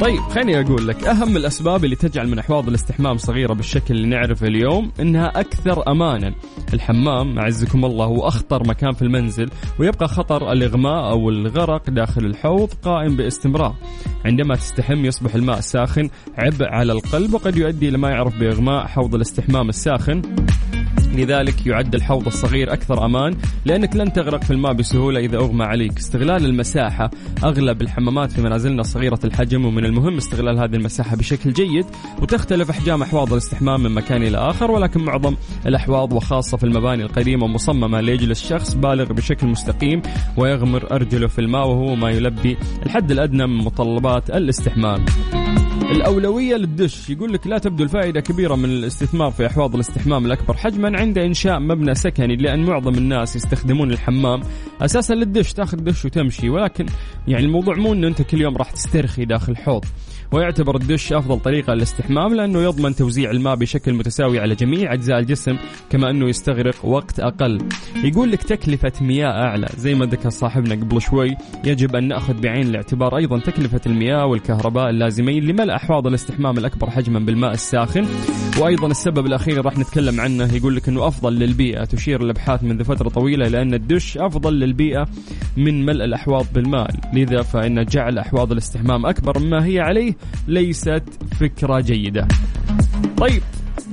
طيب 0.00 0.20
خليني 0.20 0.60
أقول 0.60 0.88
لك 0.88 1.04
أهم 1.04 1.36
الأسباب 1.36 1.84
اللي 1.84 1.96
تجعل 1.96 2.28
من 2.28 2.38
أحواض 2.38 2.68
الاستحمام 2.68 3.16
صغيرة 3.16 3.52
بالشكل 3.54 3.94
اللي 3.94 4.06
نعرفه 4.08 4.46
اليوم 4.46 4.92
إنها 5.00 5.40
أكثر 5.40 5.90
امانا. 5.90 6.34
الحمام 6.74 7.38
أعزكم 7.38 7.84
الله 7.84 8.04
هو 8.04 8.28
أخطر 8.28 8.68
مكان 8.68 8.92
في 8.92 9.02
المنزل 9.02 9.50
ويبقى 9.78 10.08
خطر 10.08 10.52
الإغماء 10.52 11.10
أو 11.10 11.30
الغرق 11.30 11.90
داخل 11.90 12.24
الحوض 12.24 12.68
قائم 12.82 13.16
باستمرار. 13.16 13.74
عندما 14.24 14.54
تستحم 14.54 15.04
يصبح 15.04 15.34
الماء 15.34 15.60
ساخن 15.60 16.08
عبء 16.38 16.64
على 16.64 16.92
القلب 16.92 17.34
وقد 17.34 17.56
يؤدي 17.56 17.88
إلى 17.88 17.98
ما 17.98 18.10
يعرف 18.10 18.38
بإغماء 18.38 18.86
حوض 18.86 19.14
الاستحمام 19.14 19.68
الساخن. 19.68 20.22
لذلك 21.16 21.66
يعد 21.66 21.94
الحوض 21.94 22.26
الصغير 22.26 22.72
أكثر 22.72 23.04
أمان 23.04 23.36
لأنك 23.64 23.96
لن 23.96 24.12
تغرق 24.12 24.44
في 24.44 24.50
الماء 24.50 24.72
بسهولة 24.72 25.20
إذا 25.20 25.36
أغمى 25.36 25.64
عليك. 25.64 25.98
استغلال 25.98 26.44
المساحة 26.44 27.10
أغلب 27.44 27.82
الحمامات 27.82 28.32
في 28.32 28.42
منازلنا 28.42 28.82
صغيرة 28.82 29.18
الحجم 29.24 29.64
ومن 29.64 29.84
المهم 29.84 30.16
استغلال 30.16 30.58
هذه 30.58 30.74
المساحة 30.74 31.16
بشكل 31.16 31.52
جيد 31.52 31.86
وتختلف 32.22 32.70
أحجام 32.70 33.02
أحواض 33.02 33.32
الاستحمام 33.32 33.82
من 33.82 33.90
مكان 33.90 34.22
إلى 34.22 34.38
آخر 34.38 34.70
ولكن 34.70 35.00
معظم 35.00 35.36
الأحواض 35.66 36.12
وخاصة 36.12 36.56
في 36.56 36.64
المباني 36.64 37.02
القديمة 37.02 37.46
مصممة 37.46 38.00
ليجلس 38.00 38.48
شخص 38.48 38.74
بالغ 38.74 39.12
بشكل 39.12 39.46
مستقيم 39.46 40.02
ويغمر 40.36 40.92
أرجله 40.92 41.26
في 41.26 41.38
الماء 41.38 41.66
وهو 41.68 41.94
ما 41.94 42.10
يلبي 42.10 42.56
الحد 42.86 43.10
الأدنى 43.10 43.46
من 43.46 43.64
متطلبات 43.64 44.30
الاستحمام. 44.30 45.04
الأولوية 45.90 46.56
للدش. 46.56 47.10
يقول 47.10 47.32
لك 47.32 47.46
لا 47.46 47.58
تبدو 47.58 47.84
الفائدة 47.84 48.20
كبيرة 48.20 48.54
من 48.54 48.64
الاستثمار 48.64 49.30
في 49.30 49.46
أحواض 49.46 49.74
الاستحمام 49.74 50.26
الأكبر. 50.26 50.54
حجما 50.56 50.98
عند 50.98 51.18
إنشاء 51.18 51.60
مبنى 51.60 51.94
سكني 51.94 52.36
لأن 52.36 52.64
معظم 52.64 52.94
الناس 52.94 53.36
يستخدمون 53.36 53.90
الحمام 53.90 54.42
أساسا 54.80 55.14
للدش. 55.14 55.52
تأخذ 55.52 55.76
دش 55.76 56.04
وتمشي. 56.04 56.48
ولكن 56.48 56.86
يعني 57.28 57.44
الموضوع 57.44 57.76
مو 57.76 57.92
أنه 57.92 58.08
أنت 58.08 58.22
كل 58.22 58.40
يوم 58.40 58.56
راح 58.56 58.70
تسترخي 58.70 59.24
داخل 59.24 59.56
حوض. 59.56 59.84
ويعتبر 60.32 60.76
الدش 60.76 61.12
أفضل 61.12 61.40
طريقة 61.40 61.74
للاستحمام 61.74 62.34
لأنه 62.34 62.62
يضمن 62.62 62.94
توزيع 62.94 63.30
الماء 63.30 63.56
بشكل 63.56 63.94
متساوي 63.94 64.40
على 64.40 64.54
جميع 64.54 64.92
أجزاء 64.92 65.18
الجسم 65.18 65.56
كما 65.90 66.10
أنه 66.10 66.28
يستغرق 66.28 66.84
وقت 66.84 67.20
أقل. 67.20 67.58
يقول 68.04 68.30
لك 68.30 68.42
تكلفة 68.42 68.92
مياه 69.00 69.30
أعلى. 69.30 69.68
زي 69.76 69.94
ما 69.94 70.06
ذكر 70.06 70.30
صاحبنا 70.30 70.74
قبل 70.74 71.02
شوي 71.02 71.36
يجب 71.64 71.96
أن 71.96 72.08
نأخذ 72.08 72.40
بعين 72.40 72.66
الاعتبار 72.68 73.16
أيضا 73.16 73.38
تكلفة 73.38 73.80
المياه 73.86 74.26
والكهرباء 74.26 74.90
اللازمين 74.90 75.44
لملء 75.44 75.73
أحواض 75.76 76.06
الاستحمام 76.06 76.58
الأكبر 76.58 76.90
حجما 76.90 77.18
بالماء 77.18 77.52
الساخن. 77.52 78.06
وأيضا 78.60 78.86
السبب 78.86 79.26
الأخير 79.26 79.64
راح 79.64 79.78
نتكلم 79.78 80.20
عنه 80.20 80.54
يقول 80.54 80.76
لك 80.76 80.88
أنه 80.88 81.08
أفضل 81.08 81.32
للبيئة. 81.32 81.84
تشير 81.84 82.22
الأبحاث 82.22 82.64
منذ 82.64 82.84
فترة 82.84 83.08
طويلة 83.08 83.48
لأن 83.48 83.74
الدش 83.74 84.18
أفضل 84.18 84.52
للبيئة 84.54 85.08
من 85.56 85.86
ملء 85.86 86.04
الأحواض 86.04 86.46
بالماء. 86.54 86.90
لذا 87.12 87.42
فإن 87.42 87.84
جعل 87.84 88.18
أحواض 88.18 88.52
الاستحمام 88.52 89.06
أكبر 89.06 89.38
مما 89.38 89.66
هي 89.66 89.80
عليه 89.80 90.14
ليست 90.48 91.04
فكرة 91.40 91.80
جيدة. 91.80 92.28
طيب 93.16 93.42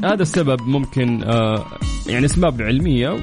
هذا 0.03 0.21
السبب 0.21 0.61
ممكن 0.61 1.23
آه 1.23 1.65
يعني 2.07 2.25
أسباب 2.25 2.61
علمية. 2.61 3.17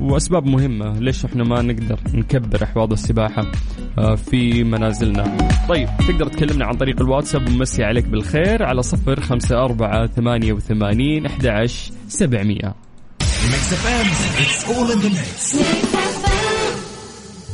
وأسباب 0.00 0.46
مهمة. 0.46 0.98
ليش 0.98 1.24
إحنا 1.24 1.44
ما 1.44 1.62
نقدر 1.62 1.98
نكبر 2.14 2.62
أحواض 2.62 2.92
السباحة؟ 2.92 3.52
آه 3.98 4.14
في 4.14 4.64
منازلنا. 4.64 5.38
طيب 5.68 5.88
تقدر 6.08 6.28
تكلمنا 6.28 6.64
عن 6.64 6.76
طريق 6.76 7.00
الواتساب 7.00 7.48
ومسي 7.48 7.84
عليك 7.84 8.04
بالخير 8.04 8.62
على 8.62 8.82
صفر 8.82 9.20
خمسة 9.20 9.64
أربعة 9.64 10.06
ثمانية 10.06 10.52
وثمانين 10.52 11.26
أحد 11.26 11.46
عشر 11.46 11.92
سبعمية 12.08 12.74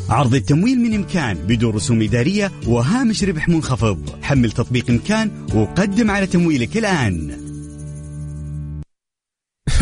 عرض 0.08 0.34
التمويل 0.34 0.78
من 0.78 0.94
إمكان 0.94 1.36
بدون 1.36 1.74
رسوم 1.74 2.02
إدارية 2.02 2.52
وهامش 2.66 3.24
ربح 3.24 3.48
منخفض. 3.48 4.10
حمل 4.22 4.50
تطبيق 4.50 4.90
إمكان 4.90 5.30
وقدم 5.54 6.10
على 6.10 6.26
تمويلك 6.26 6.76
الآن. 6.76 7.32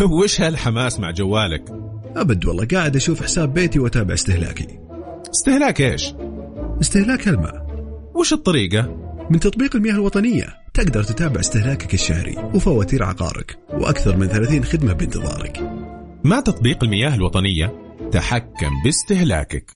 وش 0.23 0.41
هالحماس 0.41 0.99
مع 0.99 1.11
جوالك؟ 1.11 1.96
أبد 2.15 2.45
والله 2.45 2.65
قاعد 2.65 2.95
أشوف 2.95 3.23
حساب 3.23 3.53
بيتي 3.53 3.79
وأتابع 3.79 4.13
استهلاكي. 4.13 4.79
استهلاك 5.31 5.81
إيش؟ 5.81 6.13
استهلاك 6.81 7.27
الماء. 7.27 7.67
وش 8.15 8.33
الطريقة؟ 8.33 8.81
من 9.31 9.39
تطبيق 9.39 9.75
المياه 9.75 9.93
الوطنية. 9.93 10.45
تقدر 10.73 11.03
تتابع 11.03 11.39
استهلاكك 11.39 11.93
الشهري 11.93 12.35
وفواتير 12.55 13.03
عقارك 13.03 13.57
وأكثر 13.73 14.17
من 14.17 14.27
30 14.27 14.63
خدمة 14.63 14.93
بانتظارك. 14.93 15.59
مع 16.23 16.39
تطبيق 16.39 16.83
المياه 16.83 17.15
الوطنية؟ 17.15 17.73
تحكم 18.11 18.71
باستهلاكك. 18.83 19.71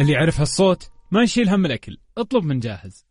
اللي 0.00 0.12
يعرف 0.12 0.40
هالصوت 0.40 0.90
ما 1.10 1.22
يشيل 1.22 1.48
هم 1.48 1.66
الأكل. 1.66 1.98
اطلب 2.18 2.44
من 2.44 2.60
جاهز. 2.60 3.06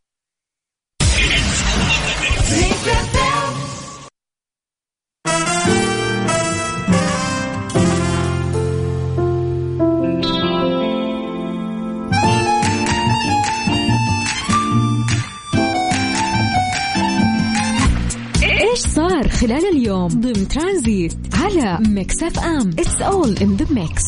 إيش 18.43 18.79
صار 18.79 19.29
خلال 19.29 19.65
اليوم؟ 19.73 20.07
ضمن 20.07 20.47
ترانزيت 20.47 21.13
على 21.33 21.79
Mix 21.89 22.23
FM. 22.23 22.69
It's 22.69 23.01
all 23.01 23.37
in 23.37 23.55
the 23.55 23.73
mix 23.73 24.03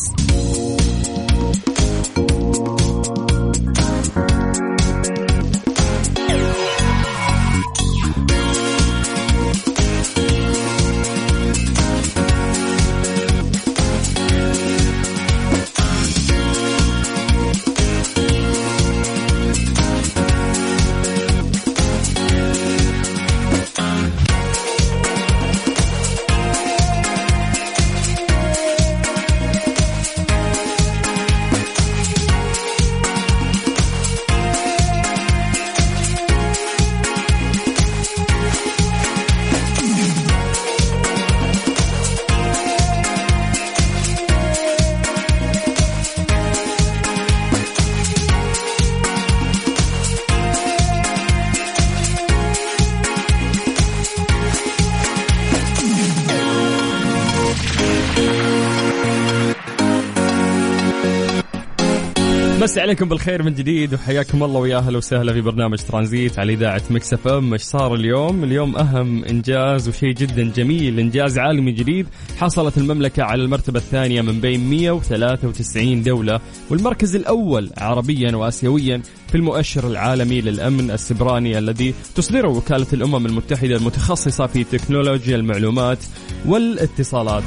عليكم 62.88 63.08
بالخير 63.08 63.42
من 63.42 63.54
جديد 63.54 63.94
وحياكم 63.94 64.42
الله 64.42 64.60
ويا 64.60 64.78
أهلا 64.78 64.98
وسهلا 64.98 65.32
في 65.32 65.40
برنامج 65.40 65.78
ترانزيت 65.78 66.38
على 66.38 66.52
إذاعة 66.52 66.82
Mix 66.90 67.14
FM 67.14 67.52
إيش 67.52 67.62
صار 67.62 67.94
اليوم؟ 67.94 68.44
اليوم 68.44 68.76
أهم 68.76 69.24
إنجاز 69.24 69.88
وشيء 69.88 70.12
جدا 70.14 70.52
جميل 70.52 71.00
إنجاز 71.00 71.38
عالمي 71.38 71.72
جديد 71.72 72.06
حصلت 72.36 72.78
المملكة 72.78 73.22
على 73.22 73.42
المرتبة 73.42 73.78
الثانية 73.78 74.22
من 74.22 74.40
بين 74.40 74.70
193 74.70 76.02
دولة 76.02 76.40
والمركز 76.70 77.16
الأول 77.16 77.70
عربيا 77.78 78.36
واسيويا 78.36 79.02
في 79.28 79.34
المؤشر 79.34 79.86
العالمي 79.86 80.40
للأمن 80.40 80.90
السبراني 80.90 81.58
الذي 81.58 81.94
تصدره 82.14 82.48
وكالة 82.48 82.86
الأمم 82.92 83.26
المتحدة 83.26 83.76
المتخصصة 83.76 84.46
في 84.46 84.64
تكنولوجيا 84.64 85.36
المعلومات 85.36 85.98
والاتصالات. 86.46 87.44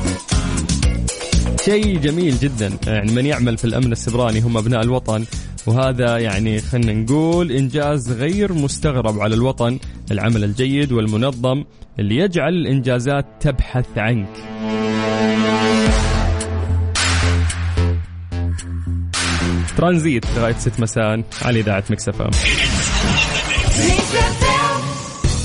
شيء 1.65 1.99
جميل 1.99 2.37
جدا 2.39 2.71
يعني 2.87 3.11
من 3.11 3.25
يعمل 3.25 3.57
في 3.57 3.65
الأمن 3.65 3.91
السبراني 3.91 4.39
هم 4.39 4.57
أبناء 4.57 4.81
الوطن 4.81 5.25
وهذا 5.67 6.17
يعني 6.17 6.59
خلينا 6.61 6.93
نقول 6.93 7.51
إنجاز 7.51 8.11
غير 8.11 8.53
مستغرب 8.53 9.19
على 9.19 9.35
الوطن 9.35 9.79
العمل 10.11 10.43
الجيد 10.43 10.91
والمنظم 10.91 11.63
اللي 11.99 12.17
يجعل 12.17 12.53
الإنجازات 12.53 13.25
تبحث 13.39 13.97
عنك. 13.97 14.27
ترانزيت 19.77 20.25
لغايه 20.37 20.53
6 20.53 20.81
مساء 20.81 21.23
على 21.41 21.59
إذاعة 21.59 21.83
Mix 21.89 22.21
FM. 22.21 22.31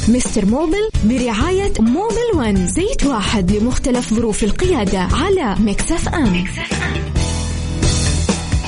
Mister 0.08 0.46
Mobil 0.46 0.88
برعاية 1.04 1.72
Mobil 1.80 2.36
One 2.36 2.66
زيت 2.66 3.06
واحد 3.06 3.50
لمختلف 3.50 4.14
ظروف 4.14 4.44
القيادة 4.44 4.98
على 4.98 5.54
Mix 5.60 6.08
FM. 6.08 6.44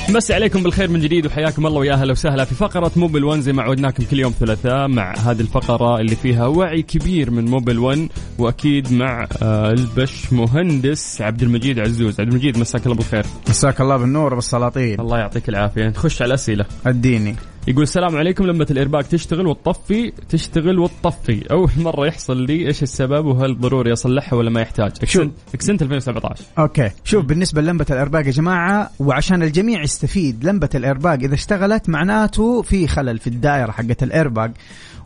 مسي 0.09 0.33
عليكم 0.33 0.63
بالخير 0.63 0.89
من 0.89 0.99
جديد 0.99 1.25
وحياكم 1.25 1.67
الله 1.67 1.79
ويا 1.79 1.93
أهلا 1.93 2.11
وسهلا 2.11 2.45
في 2.45 2.55
فقرة 2.55 2.91
Mobil 2.95 3.23
1 3.23 3.39
زي 3.39 3.53
ما 3.53 3.63
عودناكم 3.63 4.03
كل 4.03 4.19
يوم 4.19 4.33
ثلاثاء 4.39 4.87
مع 4.87 5.13
هذه 5.15 5.41
الفقرة 5.41 5.99
اللي 5.99 6.15
فيها 6.15 6.47
وعي 6.47 6.81
كبير 6.81 7.31
من 7.31 7.45
Mobil 7.45 7.79
1 7.79 8.09
وأكيد 8.37 8.93
مع 8.93 9.27
آه، 9.41 9.71
البش 9.71 10.33
مهندس 10.33 11.21
عبد 11.21 11.43
المجيد 11.43 11.79
عزوز، 11.79 12.19
عبد 12.19 12.29
المجيد 12.29 12.57
مساك 12.57 12.85
الله 12.85 12.95
بالخير. 12.97 13.25
مساك 13.49 13.81
الله 13.81 13.97
بالنور 13.97 14.33
والسلاطين 14.33 14.99
الله 14.99 15.17
يعطيك 15.17 15.49
العافية، 15.49 15.87
نخش 15.87 16.21
على 16.21 16.29
الأسئلة. 16.29 16.65
أديني. 16.85 17.35
يقول 17.67 17.83
السلام 17.83 18.15
عليكم 18.15 18.45
لمبة 18.45 18.65
الإرباك 18.71 19.07
تشتغل 19.07 19.47
وتطفي 19.47 20.13
تشتغل 20.29 20.79
وتطفي 20.79 21.51
أول 21.51 21.69
مرة 21.85 22.07
يحصل 22.07 22.41
لي 22.41 22.67
إيش 22.67 22.83
السبب 22.83 23.25
وهل 23.25 23.59
ضروري 23.59 23.93
أصلحها 23.93 24.37
ولا 24.37 24.49
ما 24.49 24.61
يحتاج؟ 24.61 24.91
Accent, 25.01 25.33
Accent 25.53 25.81
2017 25.81 26.43
Okay. 26.59 26.89
شوف 27.03 27.25
بالنسبة 27.25 27.61
للمبه 27.61 27.85
الارباق 27.91 28.25
يا 28.25 28.31
جماعة 28.31 28.89
وعشان 28.99 29.43
الجميع 29.43 29.83
يستفيد 29.83 30.43
لمبه 30.43 30.69
الارباق 30.75 31.13
إذا 31.13 31.33
اشتغلت 31.33 31.89
معناته 31.89 32.61
في 32.61 32.87
خلل 32.87 33.19
في 33.19 33.27
الدائرة 33.27 33.71
حقت 33.71 34.03
الارباق 34.03 34.51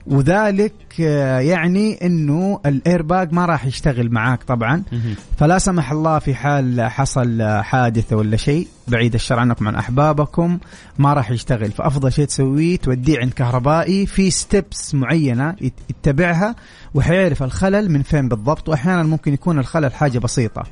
وذلك 0.08 0.74
آه، 1.02 1.40
يعني 1.40 2.06
إنه 2.06 2.60
الايرباج 2.66 3.34
ما 3.34 3.46
راح 3.46 3.66
يشتغل 3.66 4.12
معاك 4.12 4.44
طبعا. 4.44 4.84
فلا 5.38 5.58
سمح 5.60 5.92
الله 5.92 6.20
في 6.20 6.36
حال 6.36 6.82
حصل 6.82 7.42
حادثه 7.62 8.16
ولا 8.16 8.38
شيء 8.38 8.68
بعيد 8.88 9.14
الشر 9.14 9.40
عنكم 9.40 9.68
عن 9.68 9.76
أحبابكم 9.76 10.60
ما 10.98 11.14
راح 11.14 11.32
يشتغل. 11.32 11.72
فأفضل 11.72 12.12
شيء 12.12 12.26
تسويه 12.26 12.78
توديه 12.78 13.20
عند 13.20 13.34
كهربائي 13.34 14.06
في 14.06 14.32
steps 14.32 14.96
معينة 14.96 15.56
يت- 15.62 15.74
يتبعها 15.90 16.56
وحيعرف 16.94 17.44
الخلل 17.44 17.92
من 17.92 18.02
فين 18.02 18.28
بالضبط. 18.30 18.70
واحيانا 18.70 19.04
ممكن 19.04 19.34
يكون 19.34 19.60
الخلل 19.60 19.94
حاجة 19.94 20.20
بسيطة. 20.20 20.64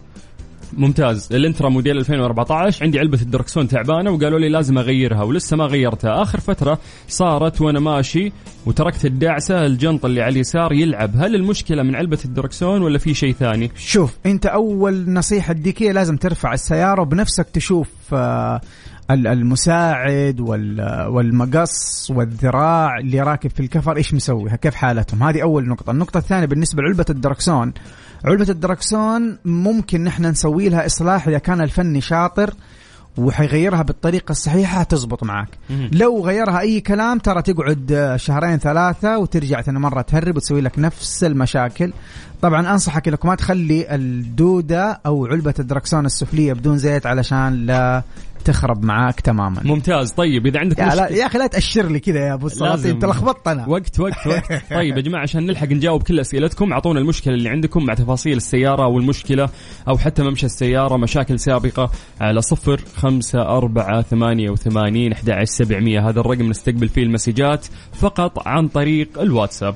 ممتاز. 0.73 1.29
الانترا 1.31 1.69
موديل 1.69 1.97
2014 1.97 2.83
عندي 2.83 2.99
علبة 2.99 3.21
الدركسون 3.21 3.67
تعبانة 3.67 4.11
وقالوا 4.11 4.39
لي 4.39 4.49
لازم 4.49 4.77
أغيرها 4.77 5.23
ولسه 5.23 5.57
ما 5.57 5.65
غيرتها. 5.65 6.21
آخر 6.21 6.39
فترة 6.39 6.79
صارت 7.07 7.61
وأنا 7.61 7.79
ماشي 7.79 8.31
وتركت 8.65 9.05
الدعسة 9.05 9.65
الجنط 9.65 10.05
اللي 10.05 10.21
على 10.21 10.31
اليسار 10.31 10.73
يلعب. 10.73 11.11
هل 11.15 11.35
المشكلة 11.35 11.83
من 11.83 11.95
علبة 11.95 12.19
الدركسون 12.25 12.81
ولا 12.81 12.97
في 12.97 13.13
شيء 13.13 13.33
ثاني؟ 13.33 13.71
شوف 13.75 14.17
أنت 14.25 14.45
أول 14.45 15.13
نصيحة 15.13 15.51
اديك 15.51 15.81
لازم 15.81 16.17
ترفع 16.17 16.53
السيارة 16.53 17.01
وبنفسك 17.01 17.47
تشوف 17.53 17.87
ال- 19.11 19.27
المساعد 19.27 20.39
وال- 20.39 21.07
والمقص 21.07 22.11
والذراع 22.11 22.97
اللي 22.97 23.21
راكب 23.21 23.49
في 23.49 23.59
الكفر 23.59 23.97
إيش 23.97 24.13
مسوي؟ 24.13 24.49
كيف 24.49 24.75
حالتهم؟ 24.75 25.23
هذه 25.23 25.41
أول 25.41 25.67
نقطة. 25.69 25.91
النقطة 25.91 26.17
الثانية 26.17 26.45
بالنسبة 26.45 26.81
لعلبة 26.83 27.05
الدركسون. 27.09 27.73
علبة 28.25 28.49
الدركسون 28.49 29.37
ممكن 29.45 30.03
نحن 30.03 30.25
نسوي 30.25 30.69
لها 30.69 30.85
إصلاح 30.85 31.27
إذا 31.27 31.37
كان 31.37 31.61
الفني 31.61 32.01
شاطر 32.01 32.53
وحيغيرها 33.17 33.81
بالطريقة 33.81 34.31
الصحيحة 34.31 34.83
تزبط 34.83 35.23
معك 35.23 35.49
لو 35.91 36.25
غيرها 36.25 36.59
أي 36.59 36.81
كلام 36.81 37.19
ترى 37.19 37.41
تقعد 37.41 37.91
آه، 37.91 38.17
شهرين 38.17 38.57
ثلاثة 38.57 39.17
وترجع 39.17 39.61
ثاني 39.61 39.79
مرة 39.79 40.01
تهرب 40.01 40.35
وتسوي 40.35 40.61
لك 40.61 40.79
نفس 40.79 41.23
المشاكل. 41.23 41.93
طبعا 42.41 42.71
أنصحك 42.71 43.07
إنك 43.07 43.25
ما 43.25 43.35
تخلي 43.35 43.95
الدودة 43.95 45.01
أو 45.05 45.25
علبة 45.25 45.53
الدركسون 45.59 46.05
السفلية 46.05 46.53
بدون 46.53 46.77
زيت 46.77 47.05
علشان 47.05 47.65
لا 47.65 48.03
تخرب 48.41 48.85
معاك 48.85 49.19
تماما. 49.19 49.61
ممتاز. 49.63 50.11
طيب 50.11 50.47
إذا 50.47 50.59
عندك 50.59 50.79
يا, 50.79 50.83
لا 50.85 51.03
مشكلة 51.03 51.17
يا 51.17 51.25
أخي 51.25 51.37
لا 51.37 51.47
تأشر 51.47 51.87
لي 51.87 51.99
كذا 51.99 52.19
يا 52.19 52.33
أبو 52.33 52.47
السلاطين 52.47 52.75
لازم. 52.75 52.89
أنت 52.89 53.05
لخبطت 53.05 53.47
أنا 53.47 53.69
وقت 53.69 53.99
وقت 53.99 54.27
وقت. 54.27 54.63
طيب 54.73 54.97
يا 54.97 55.01
جماعة 55.01 55.21
عشان 55.21 55.45
نلحق 55.45 55.67
نجاوب 55.67 56.03
كل 56.03 56.19
أسئلتكم 56.19 56.73
أعطونا 56.73 56.99
المشكلة 56.99 57.33
اللي 57.33 57.49
عندكم 57.49 57.85
مع 57.85 57.93
تفاصيل 57.93 58.37
السيارة 58.37 58.83
أو 58.83 58.97
المشكلة 58.97 59.49
أو 59.87 59.97
حتى 59.97 60.23
ممشى 60.23 60.45
السيارة 60.45 60.97
مشاكل 60.97 61.39
سابقة 61.39 61.91
على 62.21 62.41
صفر 62.41 62.81
خمسة 62.95 63.41
أربعة 63.41 64.01
ثمانية 64.01 64.49
وثمانين 64.49 65.11
أحد 65.11 65.43
سبعمية. 65.43 66.09
هذا 66.09 66.19
الرقم 66.19 66.49
نستقبل 66.49 66.89
فيه 66.89 67.03
المسجات 67.03 67.65
فقط 67.93 68.47
عن 68.47 68.67
طريق 68.67 69.21
الواتساب. 69.21 69.75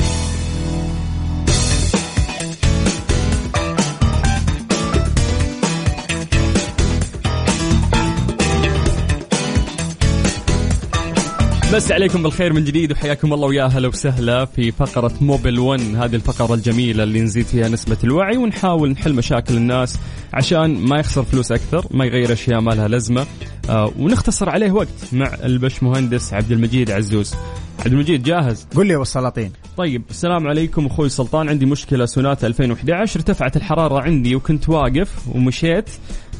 بس 11.73 11.91
عليكم 11.91 12.23
بالخير 12.23 12.53
من 12.53 12.63
جديد 12.63 12.91
وحياكم 12.91 13.33
الله 13.33 13.47
ويا 13.47 13.63
أهلا 13.63 13.87
وسهلا 13.87 14.45
في 14.45 14.71
فقرة 14.71 15.11
موبل 15.21 15.59
1 15.59 15.81
هذه 15.95 16.15
الفقرة 16.15 16.53
الجميلة 16.53 17.03
اللي 17.03 17.21
نزيد 17.21 17.45
فيها 17.45 17.69
نسبة 17.69 17.97
الوعي 18.03 18.37
ونحاول 18.37 18.91
نحل 18.91 19.13
مشاكل 19.13 19.57
الناس 19.57 19.97
عشان 20.33 20.77
ما 20.77 20.99
يخسر 20.99 21.23
فلوس 21.23 21.51
أكثر 21.51 21.85
ما 21.91 22.05
يغير 22.05 22.33
أشياء 22.33 22.61
ما 22.61 22.71
لها 22.71 22.87
لازمة. 22.87 23.25
آه 23.69 23.93
ونختصر 23.99 24.49
عليه 24.49 24.71
وقت 24.71 24.87
مع 25.13 25.37
البش 25.43 25.83
مهندس 25.83 26.33
عبد 26.33 26.51
المجيد 26.51 26.91
عزوز. 26.91 27.33
عبد 27.79 27.93
المجيد 27.93 28.23
جاهز؟ 28.23 28.67
قل 28.75 28.85
لي 28.85 28.91
يا 28.91 28.95
أبو 28.95 29.03
السلاطين. 29.03 29.51
طيب 29.77 30.03
السلام 30.09 30.47
عليكم 30.47 30.85
أخوي 30.85 31.09
سلطان. 31.09 31.49
عندي 31.49 31.65
مشكلة 31.65 32.05
سوناتا 32.05 32.47
2011 32.47 33.19
ارتفعت 33.19 33.57
الحرارة 33.57 34.01
عندي 34.01 34.35
وكنت 34.35 34.69
واقف 34.69 35.27
ومشيت. 35.35 35.89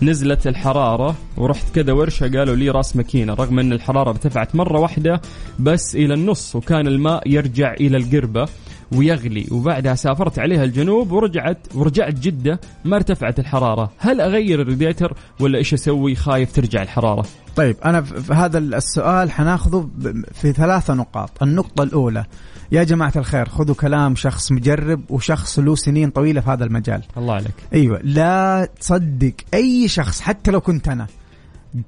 نزلت 0.04 0.48
الحرارة 0.48 1.16
ورحت 1.38 1.76
كذا 1.76 1.94
ورشة 1.94 2.38
قالوا 2.38 2.56
لي 2.56 2.70
راس 2.70 2.96
ماكينة 2.96 3.34
رغم 3.34 3.60
أن 3.60 3.74
الحرارة 3.74 4.10
ارتفعت 4.10 4.56
مرة 4.56 4.80
واحدة 4.80 5.22
بس 5.60 5.96
إلى 5.96 6.14
النص 6.14 6.56
وكان 6.56 6.88
الماء 6.88 7.30
يرجع 7.30 7.74
إلى 7.74 7.98
القربة. 7.98 8.48
ويغلي. 8.92 9.48
وبعدها 9.52 9.96
سافرت 9.96 10.40
عليها 10.40 10.64
الجنوب 10.64 11.12
ورجعت 11.12 11.68
ورجعت 11.76 12.14
جدة 12.14 12.60
ما 12.86 12.96
ارتفعت 12.96 13.40
الحرارة. 13.40 13.92
هل 13.98 14.22
أغير 14.22 14.62
الراديتر 14.62 15.14
ولا 15.40 15.58
إيش 15.58 15.74
أسوي؟ 15.74 16.16
خايف 16.16 16.52
ترجع 16.52 16.82
الحرارة. 16.82 17.26
طيب 17.56 17.76
أنا 17.86 18.02
في 18.02 18.34
هذا 18.34 18.58
السؤال 18.58 19.32
حناخذه 19.32 19.90
في 20.34 20.54
ثلاثة 20.54 20.94
نقاط. 20.94 21.44
النقطة 21.44 21.84
الأولى 21.84 22.26
يا 22.72 22.84
جماعة 22.84 23.14
الخير 23.16 23.50
خذوا 23.50 23.76
كلام 23.76 24.16
شخص 24.16 24.52
مجرب 24.52 25.02
وشخص 25.10 25.60
له 25.60 25.76
سنين 25.76 26.10
طويلة 26.10 26.42
في 26.42 26.50
هذا 26.50 26.64
المجال. 26.64 27.02
الله 27.18 27.34
عليك. 27.34 27.54
أيوه 27.74 28.00
لا 28.04 28.68
تصدق 28.80 29.34
أي 29.54 29.88
شخص 29.88 30.22
حتى 30.22 30.52
لو 30.52 30.62
كنت 30.62 30.88
أنا 30.88 31.08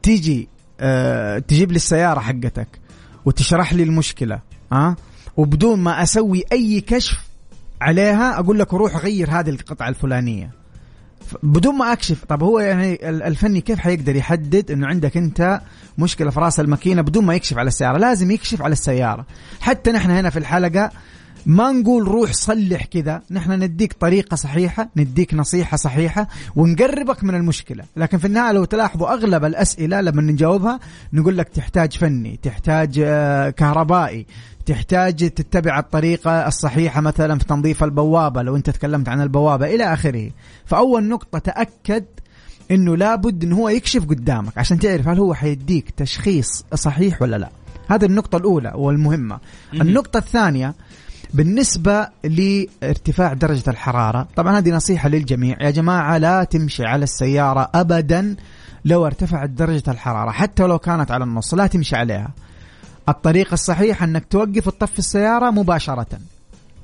تيجي 0.01 0.47
أه 0.79 1.39
تجيب 1.39 1.71
لي 1.71 1.75
السيارة 1.75 2.19
حقتك 2.19 2.67
وتشرح 3.25 3.73
لي 3.73 3.83
المشكلة 3.83 4.39
ها؟ 4.71 4.95
وبدون 5.37 5.79
ما 5.79 6.03
أسوي 6.03 6.43
أي 6.51 6.81
كشف 6.81 7.17
عليها 7.81 8.39
أقول 8.39 8.59
لك 8.59 8.73
روح 8.73 8.97
غير 8.97 9.29
هذه 9.31 9.49
القطعة 9.49 9.89
الفلانية. 9.89 10.51
بدون 11.43 11.75
ما 11.77 11.93
أكشف. 11.93 12.23
طب 12.25 12.43
هو 12.43 12.59
يعني 12.59 13.09
ال- 13.09 13.23
الفني 13.23 13.61
كيف 13.61 13.79
حيقدر 13.79 14.15
يحدد 14.15 14.71
إنه 14.71 14.87
عندك 14.87 15.17
أنت 15.17 15.61
مشكلة 15.97 16.29
في 16.31 16.39
رأس 16.39 16.59
الماكينة 16.59 17.01
بدون 17.01 17.25
ما 17.25 17.35
يكشف 17.35 17.57
على 17.57 17.67
السيارة؟ 17.67 17.97
لازم 17.97 18.31
يكشف 18.31 18.61
على 18.61 18.71
السيارة. 18.71 19.25
حتى 19.61 19.91
نحن 19.91 20.11
هنا 20.11 20.29
في 20.29 20.39
الحلقة 20.39 20.91
ما 21.45 21.71
نقول 21.71 22.07
روح 22.07 22.31
صلح 22.33 22.85
كذا. 22.85 23.21
نحن 23.31 23.51
نديك 23.63 23.93
طريقة 23.93 24.35
صحيحة 24.35 24.89
نديك 24.97 25.33
نصيحة 25.33 25.77
صحيحة 25.77 26.27
ونقربك 26.55 27.23
من 27.23 27.35
المشكلة. 27.35 27.83
لكن 27.97 28.17
في 28.17 28.27
النهاية 28.27 28.51
لو 28.51 28.65
تلاحظوا 28.65 29.13
أغلب 29.13 29.45
الأسئلة 29.45 30.01
لما 30.01 30.21
نجاوبها 30.21 30.79
نقول 31.13 31.37
لك 31.37 31.49
تحتاج 31.49 31.97
فني 31.97 32.39
تحتاج 32.43 33.01
آه، 33.05 33.49
كهربائي 33.49 34.25
تحتاج 34.65 35.29
تتبع 35.29 35.79
الطريقة 35.79 36.47
الصحيحة 36.47 37.01
مثلا 37.01 37.39
في 37.39 37.45
تنظيف 37.45 37.83
البوابة 37.83 38.41
لو 38.41 38.55
أنت 38.55 38.69
تكلمت 38.69 39.09
عن 39.09 39.21
البوابة 39.21 39.65
إلى 39.65 39.93
آخره. 39.93 40.31
فأول 40.65 41.03
نقطة 41.03 41.39
تأكد 41.39 42.05
إنه 42.71 42.97
لابد 42.97 43.43
إنه 43.43 43.55
هو 43.55 43.69
يكشف 43.69 44.05
قدامك 44.05 44.57
عشان 44.57 44.79
تعرف 44.79 45.07
هل 45.07 45.19
هو 45.19 45.33
حيديك 45.33 45.89
تشخيص 45.89 46.65
صحيح 46.73 47.21
ولا 47.21 47.35
لا. 47.35 47.49
هذه 47.87 48.05
النقطة 48.05 48.37
الأولى 48.37 48.71
والمهمة. 48.75 49.39
النقطة 49.73 50.17
الثانية 50.17 50.73
بالنسبة 51.33 52.07
لارتفاع 52.23 53.33
درجة 53.33 53.69
الحرارة 53.69 54.27
طبعا 54.35 54.57
هذه 54.57 54.69
نصيحة 54.69 55.09
للجميع. 55.09 55.57
يا 55.61 55.71
جماعة 55.71 56.17
لا 56.17 56.43
تمشي 56.43 56.83
على 56.85 57.03
السيارة 57.03 57.69
أبدا 57.75 58.35
لو 58.85 59.05
ارتفعت 59.05 59.49
درجة 59.49 59.83
الحرارة 59.87 60.31
حتى 60.31 60.63
لو 60.63 60.79
كانت 60.79 61.11
على 61.11 61.23
النص 61.23 61.53
لا 61.53 61.67
تمشي 61.67 61.95
عليها. 61.95 62.33
الطريقة 63.09 63.53
الصحيحة 63.53 64.05
أنك 64.05 64.25
توقف 64.25 64.67
وتطفي 64.67 64.99
السيارة 64.99 65.49
مباشرة. 65.51 66.07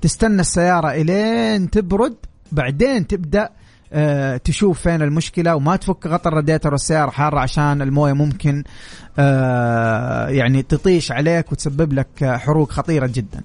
تستنى 0.02 0.42
السيارة 0.42 0.92
إلين 0.92 1.70
تبرد 1.70 2.16
بعدين 2.52 3.08
تبدأ 3.08 3.50
آه، 3.94 4.38
تشوف 4.38 4.82
فين 4.82 5.02
المشكلة 5.02 5.56
وما 5.56 5.76
تفك 5.76 6.08
غطا 6.08 6.30
الراديتر 6.30 6.72
والسيارة 6.72 7.10
حارة 7.10 7.40
عشان 7.40 7.82
الموية 7.82 8.14
ممكن 8.14 8.64
آه، 9.20 10.28
يعني 10.30 10.64
تطيش 10.64 11.12
عليك 11.12 11.52
وتسبب 11.52 11.94
لك 11.94 12.08
حروق 12.24 12.72
خطيرة 12.72 13.08
جدا. 13.08 13.42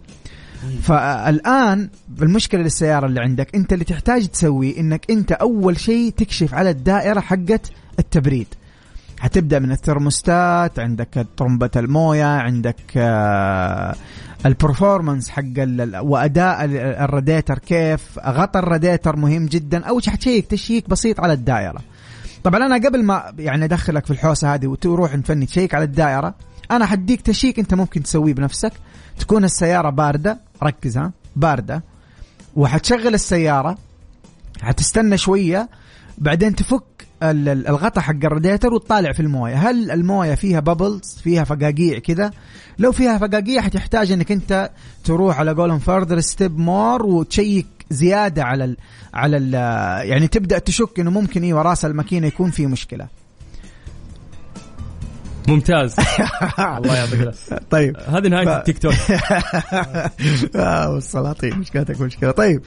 فالآن 0.83 1.89
المشكلة 2.23 2.63
للسيارة 2.63 3.07
اللي 3.07 3.21
عندك 3.21 3.55
أنت 3.55 3.73
اللي 3.73 3.85
تحتاج 3.85 4.29
تسويه 4.29 4.81
أنك 4.81 5.11
أنت 5.11 5.33
أول 5.33 5.81
شيء 5.81 6.13
تكشف 6.17 6.55
على 6.55 6.71
الدائرة 6.71 7.21
حقت 7.21 7.71
التبريد. 7.99 8.47
حتبدأ 9.25 9.59
من 9.59 9.73
الثرموستات 9.73 10.79
عندك 10.79 11.27
طرمبة 11.37 11.71
الموية 11.77 12.25
عندك 12.25 12.77
آه، 12.97 13.95
ال 14.47 14.54
performance 14.54 15.29
حق 15.31 15.43
وأداء 16.03 16.65
ال- 16.65 16.77
الراديتر 16.77 17.59
كيف 17.59 18.19
غطى 18.27 18.59
الراديتر 18.59 19.17
مهم 19.17 19.47
جدا 19.47 19.85
اول 19.85 20.05
شيء 20.05 20.13
حتشيك 20.13 20.47
check 20.47 20.89
بسيط 20.89 21.21
على 21.21 21.33
الدائرة. 21.33 21.81
طبعا 22.45 22.67
أنا 22.67 22.75
قبل 22.89 23.05
ما 23.05 23.33
يعني 23.39 23.65
أدخلك 23.65 24.05
في 24.07 24.11
الحوسة 24.11 24.55
هذه 24.55 24.67
وتروح 24.67 25.15
نفني 25.15 25.47
تشيك 25.47 25.75
على 25.75 25.85
الدائرة 25.85 26.35
أنا 26.71 26.87
حديك 26.87 27.21
check 27.21 27.59
أنت 27.59 27.75
ممكن 27.75 28.03
تسويه 28.03 28.35
بنفسك. 28.35 28.73
تكون 29.19 29.45
السيارة 29.45 29.91
باردة 29.91 30.39
ركز 30.63 30.99
ها 30.99 31.13
باردة. 31.37 31.83
وحتشغل 32.57 33.15
السيارة 33.15 33.79
حتستنى 34.63 35.17
شوية 35.19 35.69
بعدين 36.19 36.55
تفك 36.55 37.04
ال- 37.23 37.49
ال- 37.49 37.69
الغطا 37.69 38.01
حق 38.01 38.25
الراديتر 38.25 38.75
وتطالع 38.75 39.13
في 39.13 39.21
المويه. 39.21 39.55
هل 39.55 39.91
المويه 39.91 40.35
فيها 40.35 40.61
bubbles 40.61 41.19
فيها 41.23 41.45
فقاقيع 41.45 41.99
كذا؟ 41.99 42.31
لو 42.79 42.93
فيها 42.93 43.19
فقاقيع 43.19 43.63
حتحتاج 43.63 44.13
إنك 44.13 44.33
أنت 44.33 44.71
تروح 45.05 45.39
على 45.39 45.53
قولهم 45.53 45.79
further 45.79 46.21
step 46.21 46.59
more 46.59 47.07
وتشيك 47.07 47.67
زيادة 47.91 48.45
على 48.45 48.65
ال 48.65 48.77
على 49.15 49.37
ال 49.37 49.55
يعني 50.09 50.29
تبدأ 50.29 50.59
تشك 50.59 51.01
إنه 51.01 51.11
ممكن 51.11 51.43
أيوه 51.43 51.63
راس 51.63 51.85
الماكينة 51.85 52.27
يكون 52.27 52.51
في 52.51 52.67
مشكلة. 52.67 53.07
ممتاز. 55.49 55.97
الله 56.59 56.97
يعطيك 56.97 57.31
طيب. 57.71 57.97
هذه 58.09 58.29
نهاية 58.29 58.59
التيك 58.59 58.79
توك. 58.79 58.95
والسلاطين 60.95 61.59
مشكلتك 61.59 62.01
مشكلة. 62.01 62.31
طيب. 62.31 62.63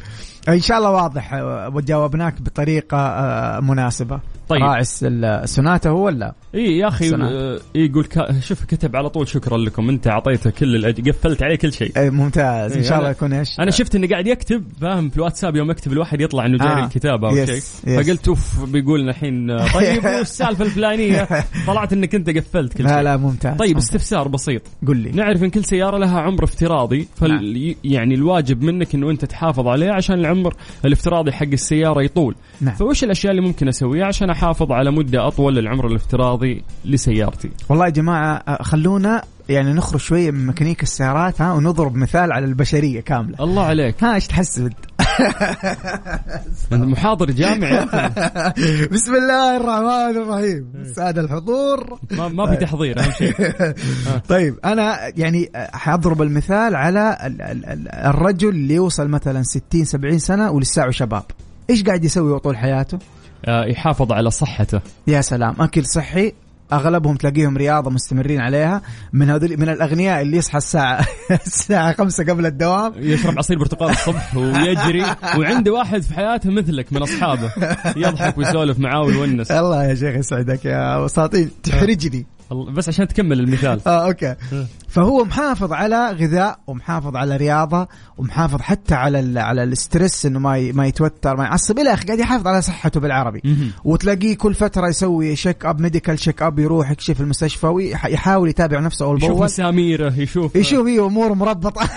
إن 0.47 0.59
شاء 0.61 0.77
الله 0.77 0.89
واضح 0.91 1.33
آه، 1.33 1.69
وجاوبناك 1.73 2.41
بطريقة 2.41 2.97
آه، 2.97 3.59
مناسبة 3.59 4.19
طيب. 4.49 4.61
راعي 4.63 4.81
الس- 4.81 5.03
السوناتا 5.03 5.89
هو 5.89 6.05
ولا 6.05 6.33
إي 6.55 6.77
يا 6.77 6.87
أخي. 6.87 7.15
آه، 7.15 7.59
يقول 7.75 8.07
شوف 8.39 8.63
كتب 8.65 8.95
على 8.95 9.09
طول 9.09 9.27
شكرا 9.27 9.57
لكم 9.57 9.89
أنت 9.89 10.07
أعطيته 10.07 10.49
كل 10.49 10.75
الأج... 10.75 11.09
قفلت 11.09 11.43
عليه 11.43 11.55
كل 11.55 11.73
شيء 11.73 11.91
إيه، 11.97 12.09
ممتاز 12.09 12.71
إن 12.71 12.77
إيه، 12.77 12.87
شاء 12.89 12.97
الله 12.97 13.09
يكون 13.09 13.33
إيش 13.33 13.59
أنا 13.59 13.71
شفت 13.71 13.95
انه 13.95 14.07
قاعد 14.07 14.27
يكتب 14.27 14.63
فاهم 14.81 15.09
في 15.09 15.17
الواتساب 15.17 15.55
يوم 15.55 15.71
يكتب 15.71 15.91
الواحد 15.91 16.21
يطلع 16.21 16.45
إنه 16.45 16.57
جاري 16.57 16.81
آه. 16.81 16.85
الكتابه 16.85 17.29
أو 17.29 17.45
شيء. 17.45 17.61
فقلت 18.01 18.27
أوف 18.27 18.63
بيقول 18.69 19.09
الحين 19.09 19.57
طيب 19.73 20.05
والسالفه 20.17 20.65
الفلانية 20.65 21.27
طلعت 21.67 21.93
إنك 21.93 22.15
أنت 22.15 22.29
قفلت 22.29 22.73
كل 22.77 22.83
لا 22.83 22.89
شيء 22.89 22.99
لا 23.01 23.17
ممتاز 23.17 23.57
طيب 23.57 23.69
ممتاز. 23.75 23.83
استفسار 23.85 24.27
بسيط 24.27 24.61
قل 24.87 24.97
لي 24.97 25.09
نعرف 25.11 25.43
إن 25.43 25.49
كل 25.49 25.63
سيارة 25.65 25.97
لها 25.97 26.19
عمر 26.19 26.43
افتراضي 26.43 27.07
فال 27.15 27.29
نعم. 27.31 27.75
يعني 27.83 28.15
الواجب 28.15 28.61
منك 28.63 28.95
إنه 28.95 29.09
أنت 29.11 29.25
تحافظ 29.25 29.67
عليه 29.67 29.91
عشان 29.91 30.19
العمر 30.37 30.53
الافتراضي 30.85 31.31
حق 31.31 31.45
السيارة 31.53 32.01
يطول. 32.01 32.35
نعم. 32.61 32.75
فوش 32.75 33.03
الأشياء 33.03 33.31
اللي 33.31 33.41
ممكن 33.47 33.67
أسويها 33.67 34.05
عشان 34.05 34.29
أحافظ 34.29 34.71
على 34.71 34.91
مدة 34.91 35.27
أطول 35.27 35.55
للعمر 35.55 35.87
الافتراضي 35.87 36.63
لسيارتي؟ 36.85 37.49
والله 37.69 37.85
يا 37.85 37.89
جماعة 37.89 38.63
خلونا 38.63 39.23
يعني 39.49 39.73
نخرج 39.73 39.99
شوية 39.99 40.31
من 40.31 40.47
ميكانيك 40.47 40.83
السيارات 40.83 41.41
ها 41.41 41.53
ونضرب 41.53 41.95
مثال 41.95 42.31
على 42.31 42.45
البشرية 42.45 43.01
كاملة. 43.01 43.35
الله 43.39 43.63
عليك. 43.63 44.03
ها 44.03 44.15
إيش 44.15 44.27
تحسب 44.27 44.73
أنت 46.73 46.83
محاضر 46.83 47.31
جامعي. 47.31 47.85
بسم 48.93 49.15
الله 49.15 49.57
الرحمن 49.57 50.21
الرحيم. 50.21 50.71
الساده 50.75 51.21
الحضور. 51.21 51.99
ما, 52.11 52.27
ما 52.27 52.47
في 52.49 52.55
تحضير 52.55 52.99
أهم 52.99 53.11
شيء. 53.11 53.33
طيب 54.29 54.55
أنا 54.65 54.97
يعني 55.17 55.49
حاضرب 55.73 56.21
المثال 56.21 56.75
على 56.75 57.17
ال- 57.25 57.41
ال- 57.41 57.65
ال- 57.65 57.89
الرجل 57.89 58.49
اللي 58.49 58.73
يوصل 58.73 59.07
مثلا 59.07 59.43
60 59.43 59.85
70 59.85 60.19
سنة 60.19 60.51
ولساعه 60.51 60.91
شباب. 60.91 61.23
إيش 61.69 61.83
قاعد 61.83 62.03
يسوي 62.05 62.39
طول 62.39 62.57
حياته؟ 62.57 62.99
آه، 63.45 63.65
يحافظ 63.65 64.11
على 64.11 64.31
صحته. 64.31 64.81
يا 65.07 65.21
سلام 65.21 65.55
أكل 65.59 65.85
صحي 65.85 66.33
أغلبهم 66.73 67.15
تلاقيهم 67.15 67.57
رياضه 67.57 67.89
مستمرين 67.89 68.39
عليها. 68.39 68.81
من 69.13 69.29
هذول 69.29 69.57
من 69.57 69.69
الأغنياء 69.69 70.21
اللي 70.21 70.37
يصحى 70.37 70.57
الساعة 70.57 71.07
الساعة 71.47 71.93
خمسة 71.93 72.23
قبل 72.23 72.45
الدوام. 72.45 72.93
يشرب 72.97 73.37
عصير 73.37 73.59
برتقال 73.59 73.89
الصبح 73.89 74.37
ويجري. 74.37 75.05
وعنده 75.37 75.71
واحد 75.71 76.01
في 76.01 76.13
حياته 76.13 76.51
مثلك 76.51 76.93
من 76.93 77.01
أصحابه. 77.01 77.51
يضحك 77.95 78.37
ويسولف 78.37 78.79
معاه 78.79 79.01
ويونس. 79.01 79.51
الله 79.51 79.85
يا 79.85 79.95
شيخ 79.95 80.15
يسعدك 80.15 80.65
يا 80.65 80.97
وساطين 80.97 81.51
تحرجني. 81.63 82.36
بس 82.51 82.89
عشان 82.89 83.07
تكمل 83.07 83.39
المثال. 83.39 83.81
آه 83.87 84.07
okay. 84.07 84.35
فهو 84.87 85.25
محافظ 85.25 85.73
على 85.73 86.11
غذاء 86.11 86.59
ومحافظ 86.67 87.15
على 87.15 87.37
رياضة 87.37 87.87
ومحافظ 88.17 88.61
حتى 88.61 88.95
على 88.95 89.19
ال 89.19 89.37
على 89.37 89.63
ال 89.63 89.72
stress 89.72 90.25
إنه 90.25 90.39
ما 90.39 90.71
ما 90.71 90.87
يتوتر 90.87 91.37
ما 91.37 91.43
يعصب 91.43 91.79
إلى 91.79 91.93
آخره 91.93 92.05
قاعد 92.05 92.19
يحافظ 92.19 92.47
على 92.47 92.61
صحته 92.61 92.99
بالعربي. 92.99 93.41
وتلاقيه 93.83 94.35
كل 94.35 94.53
فترة 94.53 94.87
يسوي 94.87 95.35
check 95.35 95.65
up 95.65 95.81
medical 95.81 96.19
check 96.19 96.41
up 96.41 96.59
يروح 96.59 96.91
يكشف 96.91 97.21
المستشفى 97.21 97.67
ويحاول 97.67 98.49
يتابع 98.49 98.79
نفسه 98.79 99.05
أول 99.05 99.17
يشوف 99.17 99.29
بأول. 99.29 99.43
مساميره 99.45 100.13
يشوف. 100.17 100.55
يشوف 100.55 100.87
هي 100.87 100.99
أمور 100.99 101.33
مربطة. 101.33 101.89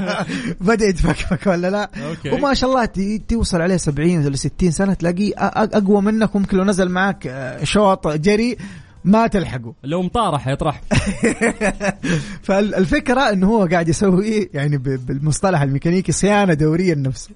بدأ 0.60 0.84
يتفكفك 0.86 1.46
ولا 1.46 1.70
لا؟ 1.70 1.90
okay. 2.08 2.30
وما 2.30 2.54
شاء 2.54 2.70
الله 2.70 2.88
توصل 3.28 3.60
عليه 3.60 3.76
70 3.76 4.26
ولا 4.26 4.36
60 4.36 4.70
سنة 4.70 4.94
تلاقيه 4.94 5.32
أقوى 5.36 6.02
منك 6.02 6.34
وممكن 6.34 6.56
لو 6.56 6.64
نزل 6.64 6.88
معك 6.88 7.26
آه، 7.26 7.64
شوط 7.64 8.08
جري 8.08 8.56
ما 9.06 9.26
تلحقه 9.26 9.74
لو 9.84 10.02
مطارح 10.02 10.48
يطرح 10.48 10.82
فالفكرة 12.46 13.20
إنه 13.20 13.46
هو 13.46 13.68
قاعد 13.72 13.88
يسوي 13.88 14.50
يعني 14.54 14.78
بالمصطلح 14.78 15.62
الميكانيكي 15.62 16.12
صيانة 16.12 16.54
دورية 16.54 16.94
لنفسه 16.94 17.30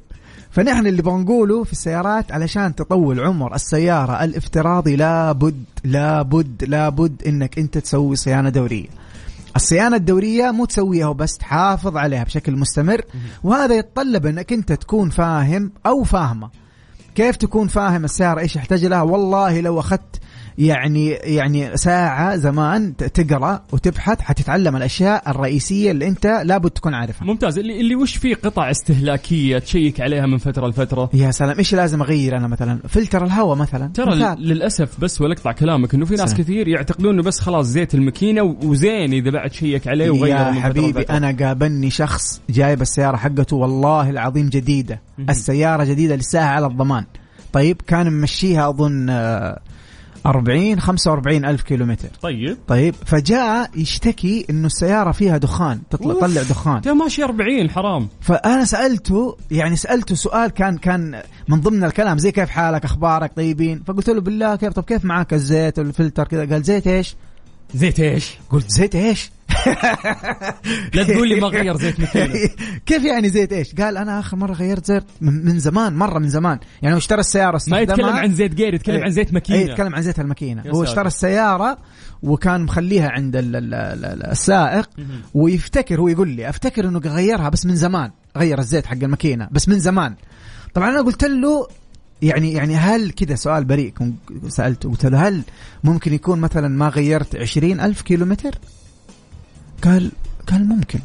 فنحن 0.51 0.87
اللي 0.87 1.03
بنقوله 1.03 1.65
في 1.65 1.73
السيارات 1.73 2.33
علشان 2.33 2.75
تطول 2.75 3.21
عمر 3.21 3.55
السيارة 3.55 4.25
الافتراضي 4.25 4.97
لابد 4.97 5.65
لابد 5.85 6.65
لابد 6.65 7.23
إنك 7.27 7.59
أنت 7.59 7.79
تسوي 7.79 8.17
صيانة 8.17 8.49
دورية. 8.49 8.89
الصيانة 9.57 9.97
الدورية 9.97 10.51
مو 10.51 10.65
تسويها 10.65 11.07
وبس 11.07 11.39
تحافظ 11.39 11.97
عليها 11.97 12.25
بشكل 12.25 12.57
مستمر 12.57 13.03
وهذا 13.45 13.75
يتطلب 13.75 14.27
إنك 14.27 14.53
أنت 14.53 14.73
تكون 14.73 15.11
فاهم 15.11 15.73
أو 15.87 16.05
فاهمة. 16.05 16.51
كيف 17.15 17.37
تكون 17.37 17.69
فاهم 17.69 18.05
السيارة؟ 18.05 18.41
إيش 18.41 18.57
يحتاج 18.57 18.85
لها؟ 18.85 19.03
والله 19.03 19.61
لو 19.61 19.81
أخذت 19.81 20.21
يعني 20.61 21.09
يعني 21.11 21.77
ساعة 21.77 22.37
زمان 22.37 22.97
تقرأ 22.97 23.63
وتبحث 23.73 24.21
حتتعلم 24.21 24.77
الأشياء 24.77 25.31
الرئيسية 25.31 25.91
اللي 25.91 26.09
أنت 26.09 26.27
لابد 26.45 26.71
تكون 26.71 26.95
عارفها. 26.95 27.27
ممتاز. 27.27 27.59
اللي, 27.59 27.81
اللي 27.81 27.95
وش 27.95 28.17
فيه 28.17 28.35
قطع 28.35 28.71
استهلاكية 28.71 29.59
تشيك 29.59 30.01
عليها 30.01 30.27
من 30.27 30.39
فترة 30.39 30.69
لفترة؟ 30.69 31.11
يا 31.15 31.31
سلام. 31.31 31.59
إيش 31.59 31.75
لازم 31.75 32.03
أغير 32.03 32.37
أنا 32.37 32.49
مثلا؟ 32.49 32.79
فلتر 32.89 33.25
الهواء 33.25 33.57
مثلا. 33.57 33.91
ترى 33.95 34.17
مثال. 34.17 34.49
للأسف 34.49 35.01
بس 35.01 35.21
ولا 35.21 35.33
اقطع 35.33 35.53
كلامك 35.53 35.95
إنه 35.95 36.05
في 36.05 36.15
ناس 36.15 36.31
سلام. 36.31 36.43
كثير 36.43 36.69
يعتقدون 36.69 37.15
إنه 37.15 37.23
بس 37.23 37.41
خلاص 37.41 37.67
زيت 37.67 37.95
الماكينة 37.95 38.43
وزين 38.43 39.13
إذا 39.13 39.31
بعد 39.31 39.53
شيك 39.53 39.89
عليه 39.89 40.11
وغير 40.11 40.37
يا 40.37 40.51
من 40.51 40.53
فترة 40.53 40.63
حبيبي 40.63 41.01
لفترة. 41.01 41.17
أنا 41.17 41.37
قابلني 41.41 41.91
شخص 41.91 42.41
جايب 42.51 42.83
السيارة 42.83 43.17
حقته 43.17 43.57
والله 43.57 44.11
العظيم 44.11 44.49
جديدة. 44.49 45.01
السيارة 45.29 45.85
جديدة 45.85 46.17
لساها 46.17 46.49
على 46.49 46.67
الضمان. 46.67 47.05
طيب 47.53 47.83
كان 47.87 48.13
ممشيها 48.13 48.69
أظن 48.69 49.11
آه، 49.11 49.61
40 50.27 50.81
45 50.81 51.45
ألف 51.45 51.63
كيلومتر. 51.63 52.09
طيب. 52.23 52.57
طيب 52.69 52.95
فجاء 53.07 53.71
يشتكي 53.77 54.47
إنه 54.51 54.67
السيارة 54.67 55.13
فيها 55.13 55.39
دخان 55.39 55.81
تطلع. 55.91 56.15
تطلع 56.15 56.43
دخان. 56.43 56.77
انت 56.77 56.89
ماشي 56.89 57.25
40 57.25 57.71
حرام. 57.71 58.09
فأنا 58.21 58.65
سألته 58.65 59.37
يعني 59.51 59.77
سألته 59.77 60.15
سؤال 60.15 60.51
كان 60.51 60.79
كان 60.79 61.23
من 61.49 61.61
ضمن 61.61 61.85
الكلام 61.85 62.19
زي 62.19 62.33
كيف 62.33 62.49
حالك 62.49 62.85
أخبارك 62.85 63.33
طيبين؟ 63.37 63.83
فقلت 63.87 64.11
له 64.11 64.21
بالله 64.21 64.57
كيف؟ 64.57 64.73
طب 64.73 64.85
كيف 64.85 65.05
معاك 65.05 65.35
الزيت 65.35 65.79
والفلتر 65.79 66.25
كذا؟ 66.25 66.45
قال 66.53 66.63
زيت 66.63 66.87
إيش؟ 66.87 67.17
زيت 67.75 68.01
إيش؟ 68.01 68.39
قلت 68.51 68.71
زيت 68.71 68.95
إيش؟ 68.95 69.31
لا 70.95 71.03
تقول 71.03 71.29
لي 71.29 71.41
ما 71.41 71.49
غير 71.49 71.77
زيت 71.77 72.01
ماكينه 72.01 72.35
كيف 72.87 73.05
يعني 73.05 73.29
زيت 73.29 73.53
إيش؟ 73.53 73.75
قال 73.75 73.97
أنا 73.97 74.21
آخر 74.21 74.37
مرة 74.37 74.53
غيرت 74.53 74.87
زيت 74.87 75.05
من 75.21 75.59
زمان 75.59 75.97
مرة 75.97 76.19
من 76.19 76.29
زمان. 76.29 76.59
يعني 76.83 76.95
هو 76.95 76.99
اشترى 76.99 77.21
السيارة 77.21 77.61
ما 77.69 77.81
يتكلم 77.81 78.07
عن 78.07 78.35
زيت 78.35 78.55
جير 78.55 78.75
يتكلم 78.75 78.97
إيه. 78.97 79.05
عن 79.05 79.11
زيت 79.11 79.33
ماكينة. 79.33 79.59
يتكلم 79.59 79.95
عن 79.95 80.03
زيت 80.03 80.21
الماكينة. 80.21 80.63
هو. 80.75 80.83
اشترى 80.83 81.07
السيارة 81.07 81.79
وكان 82.23 82.63
مخليها 82.63 83.11
عند 83.11 83.37
ال 83.37 83.57
ال 83.57 83.75
ال 83.75 84.05
ال 84.05 84.27
السائق 84.27 84.91
ويفتكر 85.35 86.01
هو 86.01 86.09
يقول 86.09 86.29
لي 86.29 86.49
أفتكر 86.49 86.89
إنه 86.89 86.99
غيرها 86.99 87.49
بس 87.49 87.67
من 87.67 87.77
زمان. 87.77 88.11
غير 88.37 88.59
الزيت 88.59 88.87
حق 88.87 88.97
الماكينة 89.03 89.49
بس 89.53 89.69
من 89.69 89.79
زمان. 89.79 90.15
طبعا 90.75 90.91
أنا 90.91 91.03
قلت 91.03 91.25
له 91.25 91.69
يعني 92.23 92.53
يعني 92.53 92.77
هل 92.77 93.11
كذا 93.11 93.35
سؤال 93.35 93.65
بريء 93.65 93.93
سألته 94.49 94.91
قلت 94.91 95.07
له 95.07 95.29
هل 95.29 95.43
ممكن 95.85 96.15
يكون 96.15 96.41
مثلا 96.41 96.69
ما 96.69 96.89
غيرت 96.89 97.37
عشرين 97.37 97.81
ألف 97.81 98.03
كيلو 98.03 98.27
متر 98.27 98.59
قال 99.85 100.11
قال 100.51 100.69
ممكن. 100.69 100.99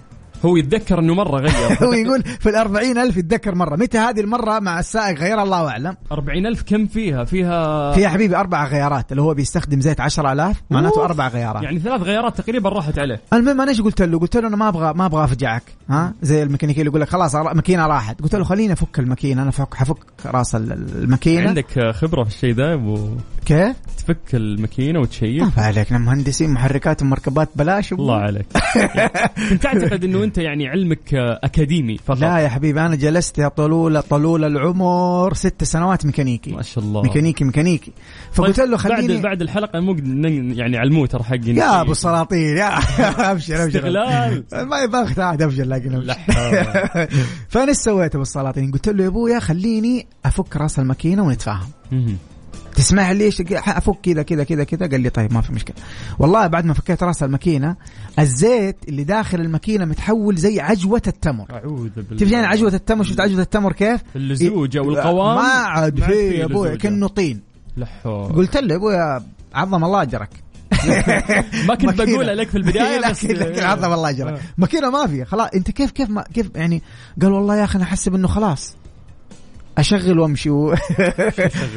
هو 0.45 0.55
يتذكر 0.55 0.99
إنه 0.99 1.13
مرة 1.13 1.39
غير. 1.39 1.51
هو 1.87 1.93
يقول 1.93 2.23
في 2.23 2.49
الأربعين 2.49 2.97
ألف 2.97 3.17
يتذكر 3.17 3.55
مرة. 3.55 3.75
متى 3.75 3.97
هذه 3.97 4.19
المرة 4.19 4.59
مع 4.59 4.79
السائق 4.79 5.19
غيرها 5.19 5.43
الله 5.43 5.69
أعلم؟ 5.69 5.97
40000 6.11 6.61
كم 6.63 6.85
فيها؟ 6.87 7.23
فيها 7.23 7.91
في 7.91 8.01
يا 8.01 8.09
حبيبي 8.09 8.35
أربع 8.35 8.67
غيارات. 8.67 9.11
اللي 9.11 9.21
هو 9.21 9.33
بيستخدم 9.33 9.81
زيت 9.81 9.99
10000 10.01 10.61
معناته. 10.69 11.05
أربع 11.05 11.27
غيارات. 11.27 11.63
يعني 11.63 11.79
ثلاث 11.79 12.01
غيارات 12.01 12.41
تقريبا 12.41 12.69
راحت 12.69 12.99
عليه. 12.99 13.21
المهم 13.33 13.61
أنا 13.61 13.71
إيش 13.71 13.81
قلت 13.81 14.01
له؟ 14.01 14.19
قلت 14.19 14.37
له 14.37 14.47
أنا 14.47 14.55
ما 14.55 14.67
أبغى 14.67 14.93
ما 14.93 15.05
أبغى 15.05 15.23
أفجعك. 15.23 15.63
ها؟ 15.89 16.13
زي 16.21 16.43
الميكانيكي 16.43 16.79
اللي 16.81 16.89
يقول 16.89 17.01
لك 17.01 17.09
خلاص 17.09 17.35
الماكينه 17.35 17.87
راحت. 17.87 18.21
قلت 18.21 18.35
له 18.35 18.43
خليني 18.43 18.73
أفك 18.73 18.99
الماكينة. 18.99 19.41
أنا 19.41 19.51
فك 19.51 19.73
حفك 19.73 19.97
راس 20.25 20.55
ال- 20.55 20.71
ال- 20.71 21.03
الماكينة. 21.03 21.47
عندك 21.47 21.91
خبرة 21.91 22.23
في 22.23 22.29
الشيء 22.29 22.53
ذا 22.53 22.73
أبو 22.73 23.09
كيف؟ 23.45 23.75
تفك 23.97 24.35
الماكينة 24.35 24.99
وتشيك 24.99 25.41
ما 25.41 25.51
عليك 25.57 25.91
مهندسين 25.91 26.49
محركات 26.49 27.01
ومركبات 27.01 27.49
بلاش 27.55 27.93
أبو. 27.93 28.01
الله 28.01 28.15
عليك 28.15 28.45
كنت 29.49 29.63
تعتقد 29.63 30.03
إنه 30.03 30.23
أنت 30.23 30.37
يعني 30.37 30.67
علمك 30.67 31.13
أكاديمي 31.13 31.97
فقط 31.97 32.19
لا 32.19 32.37
يا 32.37 32.49
حبيبي 32.49 32.81
أنا 32.81 32.95
جلست 32.95 33.37
يا 33.37 33.47
طلول 33.47 34.01
طلول 34.01 34.43
العمر 34.43 35.33
ست 35.33 35.63
سنوات 35.63 36.05
ميكانيكي 36.05 36.51
ما 36.51 36.61
شاء 36.61 36.83
الله 36.83 37.01
ميكانيكي 37.01 37.43
ميكانيكي 37.43 37.91
فقلت 38.33 38.57
طيب 38.57 38.69
له 38.69 38.77
خليني 38.77 39.13
بعد 39.13 39.21
بعد 39.21 39.41
الحلقة 39.41 39.79
مو 39.79 39.95
يعني 40.53 40.77
على 40.77 40.87
الموتر 40.87 41.23
حقي 41.23 41.55
يا 41.55 41.81
أبو 41.81 41.91
السلاطين 41.91 42.57
يا 42.57 42.67
أبشر 43.31 43.31
أبشر 43.31 43.67
استغلال. 43.67 44.43
ما 44.53 44.79
يبغى 44.79 45.03
اختار 45.03 45.33
أبشر 45.33 45.63
لكن. 45.63 45.91
فأنا 47.49 47.69
إيش 47.69 47.77
سويت 47.77 48.15
أبو 48.15 48.21
السلاطين؟ 48.21 48.71
قلت 48.71 48.89
له 48.89 49.03
يا 49.03 49.09
أبويا 49.09 49.39
خليني 49.39 50.07
أفك 50.25 50.57
رأس 50.57 50.79
الماكينة 50.79 51.23
ونتفاهم. 51.23 51.69
تسمح 52.75 53.09
لي؟ 53.09 53.23
إيش 53.23 53.41
أفك 53.51 53.99
كذا 54.03 54.23
كذا 54.23 54.43
كذا 54.43 54.63
كذا؟ 54.63 54.87
قال 54.87 55.01
لي 55.01 55.09
طيب 55.09 55.33
ما 55.33 55.41
في 55.41 55.53
مشكلة. 55.53 55.75
والله 56.19 56.47
بعد 56.47 56.65
ما 56.65 56.73
فكيت 56.73 57.03
رأس 57.03 57.23
الماكينة 57.23 57.75
الزيت 58.19 58.77
اللي 58.87 59.03
داخل 59.03 59.41
الماكينة 59.41 59.85
متحول 59.85 60.35
زي 60.35 60.59
عجوة 60.59 61.01
التمر. 61.07 61.45
أعوذ 61.51 61.89
بالله. 61.89 62.17
تبي 62.19 62.31
يعني 62.31 62.45
عجوة 62.45 62.73
التمر؟ 62.73 63.03
شفت 63.03 63.19
عجوة 63.19 63.41
التمر 63.41 63.73
كيف؟ 63.73 64.01
اللزوجة 64.15 64.79
والقوام؟ 64.79 65.35
ما 65.35 65.41
عاد 65.41 65.99
ما 65.99 66.05
عاد 66.05 66.11
في 66.13 66.29
فيه 66.29 66.39
يا 66.39 66.45
أبوي. 66.45 66.77
كأنه 66.77 67.07
طين. 67.07 67.41
لا 67.77 67.85
حول. 67.85 68.33
قلت 68.33 68.57
له 68.57 68.73
يا 68.73 68.77
ابويا 68.77 69.23
عظم 69.53 69.83
الله 69.83 70.01
أجرك. 70.01 70.29
ما 71.67 71.75
كنت. 71.75 72.01
بقولها 72.01 72.35
لك 72.35 72.49
في 72.49 72.57
البداية 72.57 72.99
بس 73.09 73.25
لكن 73.25 73.63
عظم 73.63 73.93
الله 73.93 74.09
أجرك. 74.09 74.41
ماكينة 74.57 74.89
ما 74.89 75.07
في 75.07 75.25
خلاص. 75.25 75.49
أنت 75.55 75.71
كيف 75.71 75.91
كيف 75.91 76.09
ما 76.09 76.23
كيف 76.33 76.49
يعني؟ 76.55 76.81
قال 77.21 77.31
والله 77.31 77.55
يا 77.55 77.63
أخي 77.63 77.77
أنا 77.77 77.83
أحسب 77.83 78.15
إنه 78.15 78.27
خلاص. 78.27 78.75
أشغل 79.77 80.19
وأمشي. 80.19 80.49
و... 80.55 80.75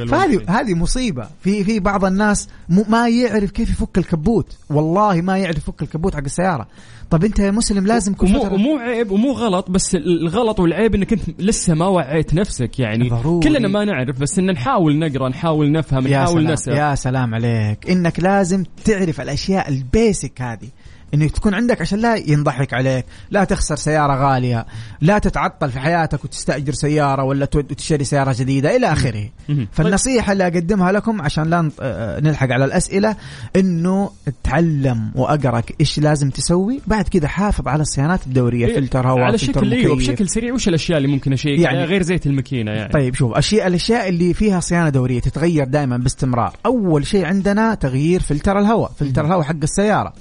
فهذه 0.09 0.41
هذه 0.49 0.75
مصيبة. 0.75 1.29
في 1.41 1.65
في 1.65 1.81
بعض 1.81 2.05
الناس 2.05 2.49
م- 2.69 2.83
ما 2.89 3.09
يعرف 3.09 3.51
كيف 3.51 3.71
يفك 3.71 3.99
الكبوت. 3.99 4.57
والله 4.71 5.21
ما 5.21 5.39
يعرف 5.39 5.57
يفك 5.57 5.83
الكبوت 5.83 6.15
حق 6.15 6.25
السيارة. 6.25 6.67
طب 7.11 7.25
أنت 7.25 7.39
يا 7.39 7.51
مسلم 7.51 7.87
لازم 7.87 8.15
كل 8.15 8.27
ومو, 8.27 8.55
ومو 8.55 8.79
عيب 8.79 9.11
ومو 9.11 9.33
غلط 9.33 9.71
بس 9.71 9.95
الغلط 9.95 10.61
والعيب 10.61 10.95
إنك 10.95 11.13
أنت 11.13 11.23
لسه 11.39 11.75
ما 11.75 11.87
وعيت 11.87 12.35
نفسك 12.35 12.79
يعني. 12.79 13.09
ضروري. 13.09 13.49
كلنا 13.49 13.69
ما 13.69 13.85
نعرف 13.85 14.21
بس 14.21 14.39
إن 14.39 14.51
نحاول 14.51 14.99
نقرأ 14.99 15.29
نحاول 15.29 15.73
نفهم 15.73 16.07
يا 16.07 16.19
نحاول 16.23 16.43
سلام 16.43 16.53
نسأل. 16.53 16.77
يا 16.77 16.95
سلام 16.95 17.35
عليك. 17.35 17.91
إنك 17.91 18.21
لازم 18.21 18.65
تعرف 18.85 19.21
الأشياء 19.21 19.69
البيسك 19.69 20.43
هذه. 20.43 20.69
إنك 21.15 21.31
تكون 21.31 21.55
عندك 21.55 21.81
عشان 21.81 21.99
لا 21.99 22.17
ينضحك 22.17 22.75
عليك 22.75 23.05
لا 23.31 23.45
تخسر 23.45 23.77
سيارة 23.77 24.15
غالية 24.15 24.67
لا 25.01 25.19
تتعطل 25.19 25.71
في 25.71 25.81
حياتك 25.81 26.25
وتستأجر 26.25 26.73
سيارة 26.73 27.25
ولا 27.25 27.45
تشتري 27.47 28.05
سيارة 28.05 28.35
جديدة 28.39 28.77
إلى 28.77 28.93
آخره. 28.93 29.29
فالنصيحة 29.73 30.33
اللي 30.33 30.45
أقدمها 30.47 30.93
لكم 30.93 31.23
عشان 31.23 31.51
لا 31.51 31.71
آه، 31.81 32.21
نلحق 32.21 32.53
على 32.53 32.65
الأسئلة 32.65 33.17
إنه 33.57 34.11
اتعلم 34.29 35.11
واقرا 35.15 35.63
إيش 35.81 35.99
لازم 35.99 36.31
تسوي 36.31 36.81
بعد 36.87 37.09
كذا 37.09 37.29
حافظ 37.29 37.69
على 37.69 37.83
الصيانات 37.83 38.27
الدورية 38.27 38.67
إيه، 38.67 38.75
فلتر 38.77 39.09
هواء 39.09 39.23
على 39.23 39.39
شكل 39.39 39.73
أيوه. 39.73 39.97
بشكل 39.97 40.29
سريع 40.29 40.55
وش 40.55 40.69
الأشياء 40.69 40.99
اللي 40.99 41.09
ممكن 41.09 41.33
أشيك 41.33 41.59
يعني- 41.59 41.77
يعني 41.77 41.85
غير 41.89 42.03
زيت 42.03 42.27
الماكينة 42.27 42.71
يعني. 42.71 42.93
طيب 42.93 43.15
شوف 43.15 43.33
اشياء 43.37 43.67
الأشياء 43.67 44.09
اللي 44.09 44.35
فيها 44.35 44.61
صيانة 44.61 44.89
دورية 44.89 45.21
تتغير 45.21 45.65
دائما 45.65 45.97
باستمرار. 45.97 46.53
أول 46.67 47.07
شيء 47.07 47.25
عندنا 47.25 47.75
تغيير 47.75 48.21
فلتر 48.21 48.59
الهواء 48.59 48.93
فلتر 48.99 49.25
الهواء 49.25 49.43
حق 49.43 49.57
السيارة. 49.63 50.13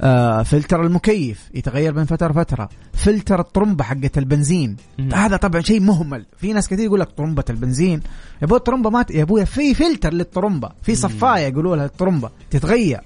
آه 0.00 0.42
فلتر 0.42 0.82
المكيف 0.82 1.50
يتغير 1.54 1.92
بين 1.92 2.04
فترة 2.04 2.30
وفتره 2.30 2.68
فلتر 2.92 3.40
الطرمبة 3.40 3.84
حقت 3.84 4.18
البنزين. 4.18 4.76
مم. 4.98 5.14
هذا 5.14 5.36
طبعا 5.36 5.60
شيء 5.60 5.80
مهمل. 5.80 6.26
في 6.38 6.52
ناس 6.52 6.68
كثير 6.68 6.84
يقول 6.84 7.00
لك 7.00 7.08
طرمبة 7.10 7.44
البنزين. 7.50 8.00
يا 8.42 8.46
أبوي 8.46 8.58
الطرمبة 8.58 8.90
ما 8.90 9.02
ت... 9.02 9.10
يا 9.10 9.22
أبويا 9.22 9.44
في 9.44 9.74
فلتر 9.74 10.14
للطرمبة. 10.14 10.70
في 10.82 10.94
صفاية 10.94 11.46
يقولوا 11.46 11.76
لها 11.76 11.84
الطرمبة 11.84 12.30
تتغير. 12.50 13.00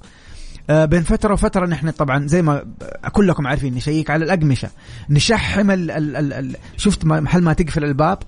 آه، 0.71 0.85
بين 0.85 1.03
فترة 1.03 1.33
وفترة 1.33 1.67
نحن 1.67 1.91
طبعا 1.91 2.27
زي 2.27 2.43
ما 2.43 2.65
كلكم 3.13 3.47
عارفين 3.47 3.75
نشيك 3.75 4.11
على 4.11 4.25
الأقمشة. 4.25 4.71
نشحم 5.11 5.71
ال 5.71 5.91
ال 5.91 6.17
ال 6.17 6.33
ال 6.33 6.57
شفت 6.77 7.05
محل 7.05 7.43
ما 7.43 7.53
تقفل 7.53 7.85
الباب 7.85 8.19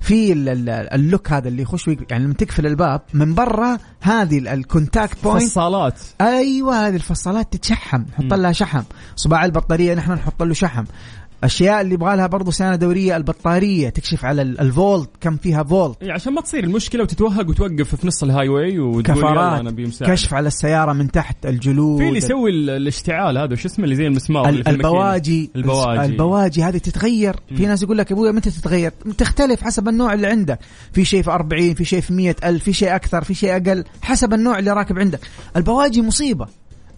في 0.00 0.32
ال- 0.32 0.48
ال- 0.48 0.68
ال 0.70 0.82
lock 0.82 1.32
هذا 1.32 1.48
اللي 1.48 1.62
يخش 1.62 1.88
يعني 2.10 2.24
لما 2.24 2.34
تقفل 2.34 2.66
الباب 2.66 3.00
من 3.14 3.34
برا 3.34 3.78
هذه 4.00 4.38
ال- 4.38 4.48
ال 4.48 4.58
contact 4.58 5.24
point 5.24 5.42
فصالات. 5.42 5.94
أيوه 6.20 6.88
هذه 6.88 6.94
الفصالات 6.96 7.52
تتشحم 7.52 8.02
نحط 8.02 8.34
لها 8.34 8.52
شحم. 8.52 8.82
صباع 9.16 9.44
البطارية 9.44 9.94
نحن 9.94 10.12
نحط 10.12 10.42
له 10.42 10.54
شحم. 10.54 10.84
اشياء 11.44 11.80
اللي 11.80 11.94
يبغى 11.94 12.16
لها 12.16 12.26
برضه 12.26 12.50
صيانه 12.50 12.76
دورية 12.76 13.16
البطارية 13.16 13.88
تكشف 13.88 14.24
على 14.24 14.42
ال- 14.42 14.60
الفولت 14.60 15.10
كم 15.20 15.36
فيها 15.36 15.62
فولت. 15.62 16.02
إيه 16.02 16.12
عشان 16.12 16.32
ما 16.32 16.40
تصير 16.40 16.64
المشكلة 16.64 17.02
وتتوهق 17.02 17.48
وتوقف 17.48 17.94
في 17.94 18.06
نص 18.06 18.22
ال 18.22 18.48
highway 18.48 18.78
وتقول 18.78 19.18
يلا 19.18 19.60
أنا 19.60 19.90
كشف 20.00 20.34
على 20.34 20.46
السيارة 20.48 20.92
من 20.92 21.10
تحت 21.10 21.46
الجلود. 21.46 21.98
في 22.02 22.06
اللي 22.08 22.18
يسوي 22.18 22.50
ال- 22.50 22.70
الاشتعال 22.70 23.38
هذا؟ 23.38 23.54
شو 23.54 23.68
اسمه 23.68 23.84
اللي 23.84 23.96
زي 23.96 24.06
المسمار 24.06 24.48
اللي 24.48 24.60
ال- 24.60 24.64
في. 24.64 24.70
البواجي. 24.70 25.50
البواجي. 25.56 26.04
البواجي 26.12 26.62
هذه 26.62 26.78
تتغير. 26.78 27.36
في 27.56 27.66
ناس 27.66 27.82
يقول 27.82 27.98
لك 27.98 28.10
يا 28.10 28.16
ابويا 28.16 28.32
متى 28.32 28.50
تتغير؟ 28.50 28.90
تختلف 29.18 29.62
حسب 29.62 29.88
النوع 29.88 30.12
اللي 30.12 30.26
عندك. 30.26 30.58
في 30.92 31.04
شيء 31.04 31.22
في 31.22 31.30
40 31.30 31.74
في 31.74 31.84
شيء 31.84 32.00
في 32.00 32.12
100 32.12 32.36
ألف 32.44 32.64
في 32.64 32.72
شيء 32.72 32.94
أكثر 32.94 33.24
في 33.24 33.34
شيء 33.34 33.56
أقل 33.56 33.84
حسب 34.02 34.34
النوع 34.34 34.58
اللي 34.58 34.72
راكب 34.72 34.98
عندك. 34.98 35.20
البواجي 35.56 36.02
مصيبة. 36.02 36.46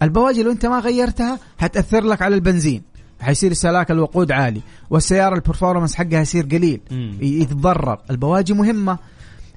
البواجي 0.01 0.43
لو 0.43 0.51
أنت 0.51 0.65
ما 0.65 0.79
غيرتها 0.79 1.39
حتأثر 1.57 2.03
لك 2.03 2.21
على 2.21 2.35
البنزين. 2.35 2.81
حيصير 3.21 3.51
استهلاك 3.51 3.91
الوقود 3.91 4.31
عالي 4.31 4.61
والسيارة 4.89 5.35
ال 5.35 5.40
performance 5.40 5.95
حقها 5.95 6.21
يصير 6.21 6.43
قليل 6.45 6.79
يتضرر 7.21 7.97
البواجي 8.11 8.53
مهمة. 8.53 8.97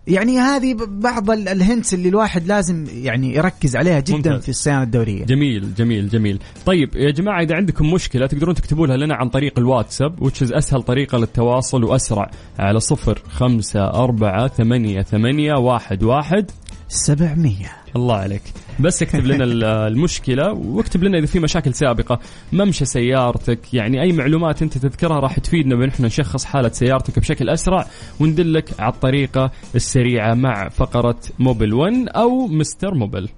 يعني 0.07 0.39
هذه 0.39 0.77
بعض 0.89 1.31
ال- 1.31 1.49
ال 1.49 1.56
hints 1.56 1.95
اللي 1.95 2.09
الواحد 2.09 2.47
لازم 2.47 2.87
يعني 2.93 3.35
يركز 3.35 3.77
عليها 3.77 4.01
جدا 4.01 4.17
ممتاز. 4.17 4.43
في 4.43 4.49
الصيانة 4.49 4.83
الدورية. 4.83 5.25
جميل 5.25 5.75
جميل 5.75 6.09
جميل. 6.09 6.39
طيب 6.67 6.97
يا 6.97 7.11
جماعة 7.11 7.43
إذا 7.43 7.57
عندكم 7.57 7.93
مشكلة 7.95 8.27
تقدرون 8.27 8.55
تكتبوا 8.55 8.87
لها 8.87 8.97
لنا 8.97 9.15
عن 9.15 9.29
طريق 9.29 9.59
الواتساب 9.59 10.23
وتش 10.23 10.43
أسهل 10.43 10.83
طريقة 10.83 11.19
للتواصل 11.19 11.85
وأسرع 11.85 12.31
على 12.59 12.81
صفر 12.81 13.23
خمسة 13.29 13.85
أربعة 13.91 14.49
ثمانية 14.49 15.03
ثمانية 15.03 15.55
واحد 15.55 16.03
واحد 16.03 16.51
700 16.89 17.55
الله 17.97 18.15
عليك. 18.17 18.43
بس 18.81 19.03
اكتب 19.03 19.27
لنا 19.27 19.45
ال- 19.45 19.65
المشكلة 19.65 20.53
واكتب 20.53 21.05
لنا 21.05 21.19
إذا 21.19 21.27
في 21.27 21.41
مشاكل 21.41 21.75
سابقة. 21.75 22.19
ممشى 22.53 22.85
سيارتك 22.85 23.75
يعني 23.75 24.03
أي 24.03 24.13
معلومات 24.13 24.63
أنت 24.63 24.79
تذكرها 24.79 25.21
راح 25.21 25.39
تفيدنا 25.39 25.75
بأن 25.75 25.89
إحنا 25.89 26.07
نشخص 26.07 26.45
حالة 26.45 26.69
سيارتك 26.69 27.19
بشكل 27.19 27.49
أسرع 27.49 27.87
وندلك 28.21 28.81
على 28.81 28.93
الطريقة 28.93 29.51
السريعة 29.75 30.35
مع 30.35 30.69
فقرة 30.69 31.17
موبل 31.39 31.75
1 31.75 31.95
أو 32.09 32.47
مستر 32.47 32.95
موبل 32.95 33.29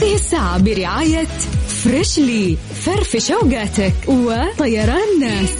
هذه 0.00 0.14
الساعة 0.14 0.58
برعاية 0.62 1.24
فريشلي 1.68 2.56
فرفش 2.74 3.30
اوقاتك 3.30 3.92
وطيران. 4.08 5.20
ناس 5.20 5.56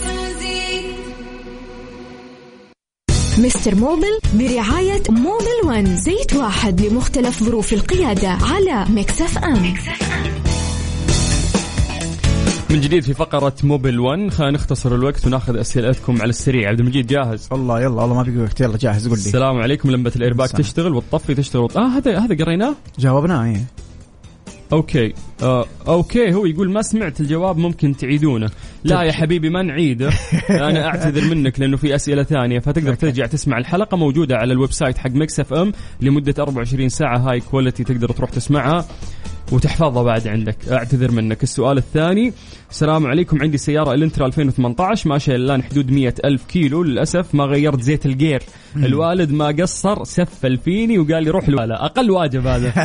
Mister 3.40 3.74
Mobil 3.74 4.18
برعاية 4.34 5.02
Mobil 5.08 5.66
One 5.66 5.96
زيت 5.96 6.36
واحد 6.36 6.80
لمختلف 6.80 7.42
ظروف 7.42 7.72
القيادة 7.72 8.28
على 8.28 8.86
Mix 8.90 9.22
FM. 9.22 9.74
من 12.70 12.80
جديد 12.80 13.02
في 13.02 13.14
فقرة 13.14 13.54
Mobil 13.62 14.00
1 14.00 14.30
خلينا 14.30 14.52
نختصر 14.52 14.94
الوقت 14.94 15.26
وناخذ 15.26 15.56
أسئلتكم 15.56 16.22
على 16.22 16.30
السريع. 16.30 16.68
عبد 16.68 16.80
المجيد 16.80 17.06
جاهز؟ 17.06 17.48
الله 17.52 17.80
يلا 17.80 18.00
والله 18.00 18.14
ما 18.14 18.22
بقي 18.22 18.42
وقت. 18.42 18.60
يلا 18.60 18.76
جاهز 18.76 19.08
قول 19.08 19.18
لي. 19.18 19.24
السلام 19.24 19.58
عليكم. 19.58 19.90
لمبة 19.90 20.12
الإيرباك. 20.16 20.50
تشتغل 20.50 20.94
وتطفي 20.94 21.34
تشتغل. 21.34 21.68
آه 21.76 21.88
هذا 21.88 22.18
هذا 22.18 22.44
قريناه؟ 22.44 22.74
جاوبنا 22.98 23.44
إيه. 23.44 23.64
okay. 24.72 25.14
آه 25.42 25.66
okay 25.88 26.34
هو 26.34 26.46
يقول 26.46 26.70
ما 26.70 26.82
سمعت 26.82 27.20
الجواب 27.20 27.56
ممكن 27.56 27.96
تعيدونه. 27.96 28.50
لا 28.84 29.02
يا 29.02 29.12
حبيبي 29.12 29.50
ما 29.50 29.62
نعيده. 29.62 30.10
أنا 30.50 30.86
أعتذر 30.86 31.34
منك 31.34 31.60
لأنه 31.60 31.76
في 31.76 31.94
أسئلة 31.94 32.22
ثانية. 32.22 32.58
فتقدر 32.58 32.94
ترجع 32.94 33.26
تسمع 33.26 33.58
الحلقة 33.58 33.96
موجودة 33.96 34.36
على 34.36 34.52
ال 34.52 34.72
website 34.72 34.98
حق 34.98 35.10
Mix 35.10 35.40
FM 35.40 35.72
لمدة 36.00 36.34
24 36.42 36.88
ساعة. 36.88 37.18
high 37.18 37.40
quality 37.40 37.84
تقدر 37.84 38.12
تروح 38.12 38.30
تسمعها. 38.30 38.84
وتحفظها 39.52 40.02
بعد 40.02 40.28
عندك. 40.28 40.56
أعتذر 40.72 41.10
منك. 41.10 41.42
السؤال 41.42 41.78
الثاني 41.78 42.32
السلام 42.70 43.06
عليكم. 43.06 43.42
عندي 43.42 43.58
سيارة 43.58 43.94
Elantra 43.94 44.26
2018 44.26 45.08
ماشية 45.08 45.34
الان 45.34 45.62
حدود 45.62 45.90
مية 45.90 46.14
ألف 46.24 46.44
كيلو. 46.44 46.82
للأسف 46.82 47.34
ما 47.34 47.44
غيرت 47.44 47.80
زيت 47.80 48.06
ال 48.06 48.12
gear. 48.12 48.42
الوالد 48.76 49.32
ما 49.32 49.46
قصر 49.46 50.04
سفل 50.04 50.58
فيني 50.58 50.98
وقال 50.98 51.24
لي 51.24 51.30
روح 51.30 51.48
لا 51.48 51.84
أقل 51.84 52.10
واجب 52.10 52.46
هذا. 52.46 52.70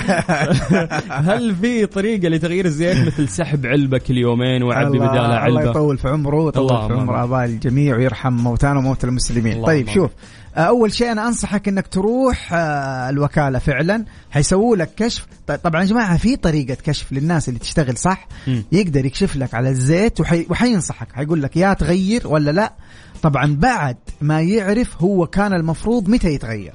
هل 1.30 1.56
في 1.56 1.86
طريقة 1.86 2.30
لتغيير 2.30 2.65
الزيت 2.65 3.08
مثل 3.08 3.30
سحب 3.30 3.65
علبة 3.65 3.97
كل 3.97 4.17
يومين 4.17 4.63
وعبي 4.63 4.97
بدالها 4.97 5.38
علبة؟ 5.38 5.60
الله 5.60 5.71
يطول 5.71 5.97
في 5.97 6.08
عمره 6.08 6.43
ويطول 6.43 6.67
في 6.67 6.93
عمر 6.93 7.15
آمين. 7.15 7.23
آباء 7.23 7.45
الجميع 7.45 7.95
ويرحم 7.95 8.34
موتانا 8.34 8.80
وموتى 8.80 9.08
المسلمين. 9.08 9.65
طيب. 9.65 9.89
شوف 9.89 10.12
أول 10.57 10.93
شيء 10.93 11.11
أنا 11.11 11.27
أنصحك 11.27 11.67
إنك 11.67 11.87
تروح 11.87 12.53
آه، 12.53 13.09
الوكالة 13.09 13.59
فعلا 13.59 14.05
حيسووا 14.31 14.75
لك 14.75 14.89
كشف. 14.95 15.27
طبعا 15.63 15.81
يا 15.81 15.87
جماعة 15.87 16.17
في 16.17 16.35
طريقة 16.35 16.77
كشف 16.83 17.13
للناس 17.13 17.49
اللي 17.49 17.59
تشتغل 17.59 17.97
صح. 17.97 18.27
يقدر 18.71 19.05
يكشف 19.05 19.35
لك 19.35 19.53
على 19.53 19.69
الزيت 19.69 20.19
وحي... 20.19 20.45
وحينصحك. 20.49 21.07
حيقول 21.13 21.41
لك 21.43 21.57
يا 21.57 21.73
تغير 21.73 22.27
ولا 22.27 22.51
لا؟ 22.51 22.73
طبعا 23.21 23.55
بعد 23.55 23.97
ما 24.21 24.41
يعرف 24.41 25.03
هو 25.03 25.27
كان 25.27 25.53
المفروض 25.53 26.09
متى 26.09 26.33
يتغير. 26.33 26.73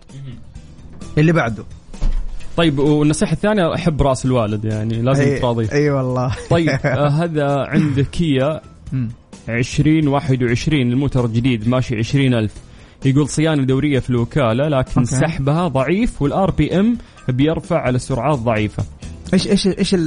اللي 1.19 1.33
بعده. 1.33 1.65
طيب 2.57 2.79
والنصيحة 2.79 3.33
الثانية 3.33 3.75
أحب 3.75 4.03
رأس 4.03 4.25
الوالد 4.25 4.65
يعني 4.65 5.03
لازم 5.03 5.23
اي 5.23 5.39
تراضيه. 5.39 5.73
أي 5.73 5.91
والله. 5.91 6.35
طيب 6.51 6.69
آه 6.85 7.09
هذا 7.09 7.47
عند 7.69 8.01
كيا 8.01 8.61
مم. 8.93 9.09
2021 9.49 10.81
الموتر 10.81 11.25
الجديد 11.25 11.69
ماشي 11.69 11.97
20 11.97 12.35
ألف. 12.35 12.53
يقول 13.05 13.29
صيانة 13.29 13.65
دورية 13.65 13.99
في 13.99 14.11
الوكالة 14.11 14.69
لكن 14.69 15.01
okay. 15.01 15.05
سحبها 15.17 15.69
ضعيف 15.69 16.23
وال 16.23 16.51
RPM 16.51 16.99
بيرفع 17.29 17.79
على 17.81 17.99
سرعات 17.99 18.39
ضعيفة. 18.39 18.85
إيش 19.35 19.47
إيش 19.47 19.67
إيش 19.67 19.95
آه، 19.95 19.99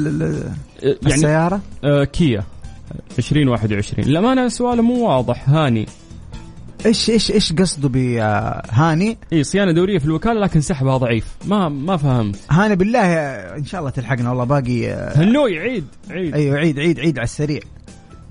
يعني 0.83 0.97
السيارة؟ 1.05 1.61
آه 1.83 2.03
كيا 2.03 2.43
2021 3.17 4.05
الأمانة 4.09 4.47
سؤاله 4.47 4.81
مو 4.81 5.07
واضح. 5.07 5.49
هاني. 5.49 5.85
إيش 6.85 7.09
إيش 7.09 7.31
إيش 7.31 7.53
قصده 7.53 7.89
بهاني 7.89 9.17
إي 9.33 9.43
صيانة 9.43 9.71
دورية 9.71 9.97
في 9.97 10.05
الوكالة 10.05 10.39
لكن 10.39 10.61
سحبها 10.61 10.97
ضعيف. 10.97 11.25
ما 11.45 11.69
ما 11.69 11.97
فهمت 11.97 12.39
هاني 12.49 12.75
بالله 12.75 13.05
إن 13.57 13.65
شاء 13.65 13.79
الله 13.79 13.91
تلحقنا 13.91 14.29
والله 14.29 14.43
باقي 14.43 14.91
آه، 14.91 15.17
هنوي 15.17 15.59
عيد 15.59 15.85
عيد. 16.09 16.33
أيوه 16.33 16.57
عيد 16.57 16.79
عيد 16.79 16.99
عيد 16.99 17.17
على 17.19 17.23
السريع. 17.25 17.59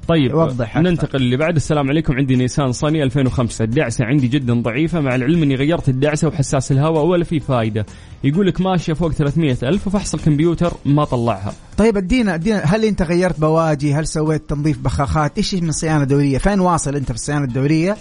طيب 0.08 0.34
وضح. 0.34 0.76
ننتقل 0.78 1.22
اللي 1.22 1.36
بعد. 1.36 1.56
السلام 1.56 1.88
عليكم. 1.88 2.16
عندي 2.16 2.36
نيسان 2.36 2.72
صني 2.72 3.02
2005 3.02 3.64
الدعسة 3.64 4.04
عندي 4.04 4.28
جدا 4.28 4.54
ضعيفة. 4.54 5.00
مع 5.00 5.14
العلم 5.14 5.42
إني 5.42 5.54
غيرت 5.54 5.88
الدعسة 5.88 6.28
وحساس 6.28 6.72
الهواء 6.72 7.04
ولا 7.04 7.24
في 7.24 7.40
فايدة. 7.40 7.86
يقول 8.24 8.46
لك 8.46 8.60
ماشية 8.60 8.92
فوق 8.92 9.12
300 9.12 9.56
ألف 9.62 9.86
وفحص 9.86 10.14
الكمبيوتر 10.14 10.72
ما 10.84 11.04
طلعها. 11.04 11.52
طيب 11.76 11.96
ادينا 11.96 12.34
ادينا 12.34 12.58
هل 12.64 12.84
أنت 12.84 13.02
غيرت 13.02 13.40
بواجي؟ 13.40 13.94
هل 13.94 14.06
سويت 14.06 14.50
تنظيف 14.50 14.78
بخاخات؟ 14.78 15.36
إيش 15.38 15.54
من 15.54 15.72
صيانه 15.72 16.04
دوريه 16.04 16.38
فين 16.38 16.60
واصل 16.60 16.96
أنت 16.96 17.08
في 17.08 17.14
الصيانة 17.14 17.44
الدورية. 17.44 17.96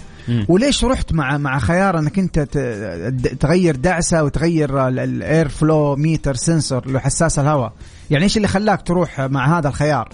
وليش 0.48 0.84
رحت 0.84 1.12
مع 1.12 1.38
مع 1.38 1.58
خيار 1.58 1.98
أنك 1.98 2.18
أنت 2.18 2.38
تغير 3.40 3.76
دعسة 3.76 4.24
وتغير 4.24 4.88
ال 4.88 5.03
air 5.03 5.48
flow 5.48 5.96
meter 5.96 6.34
sensor 6.34 6.82
اللي 6.86 6.98
هو 6.98 7.00
حساس 7.00 7.38
الهواء؟ 7.38 7.72
يعني 8.10 8.24
إيش 8.24 8.36
اللي 8.36 8.48
خلاك 8.48 8.82
تروح 8.82 9.20
مع 9.20 9.58
هذا 9.58 9.68
الخيار؟ 9.68 10.08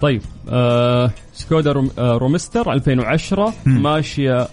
طيب 0.00 0.22
آه 0.48 1.10
سكودا 1.34 1.72
روم 1.72 1.90
آه 1.98 2.12
رومستر 2.18 2.72
2010 2.72 3.54
مم. 3.66 3.82
ماشية 3.82 4.48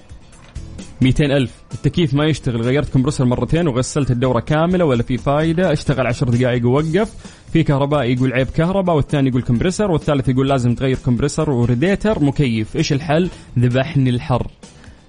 200 1.01 1.25
ألف. 1.25 1.51
التكييف 1.73 2.13
ما 2.13 2.25
يشتغل. 2.25 2.62
غيرت 2.62 2.93
compressor 2.93 3.28
مرتين 3.27 3.67
وغسلت 3.67 4.12
الدورة 4.12 4.39
كاملة 4.39 4.86
ولا 4.86 5.03
في 5.03 5.17
فايدة. 5.17 5.73
اشتغل 5.73 6.08
10 6.08 6.29
دقائق 6.29 6.67
ووقف. 6.67 7.13
في 7.53 7.63
كهربائي 7.63 8.13
يقول 8.13 8.34
عيب 8.34 8.47
كهرباء 8.47 8.95
والثاني 8.95 9.29
يقول 9.29 9.41
compressor 9.41 9.91
والثالث 9.91 10.29
يقول 10.29 10.49
لازم 10.49 10.75
تغير 10.75 10.97
compressor 11.06 11.50
و 11.50 11.58
radiator 11.58 12.24
مكيف. 12.23 12.75
إيش 12.75 12.93
الحل؟ 12.93 13.29
ذبحني 13.60 14.10
الحر. 14.10 14.47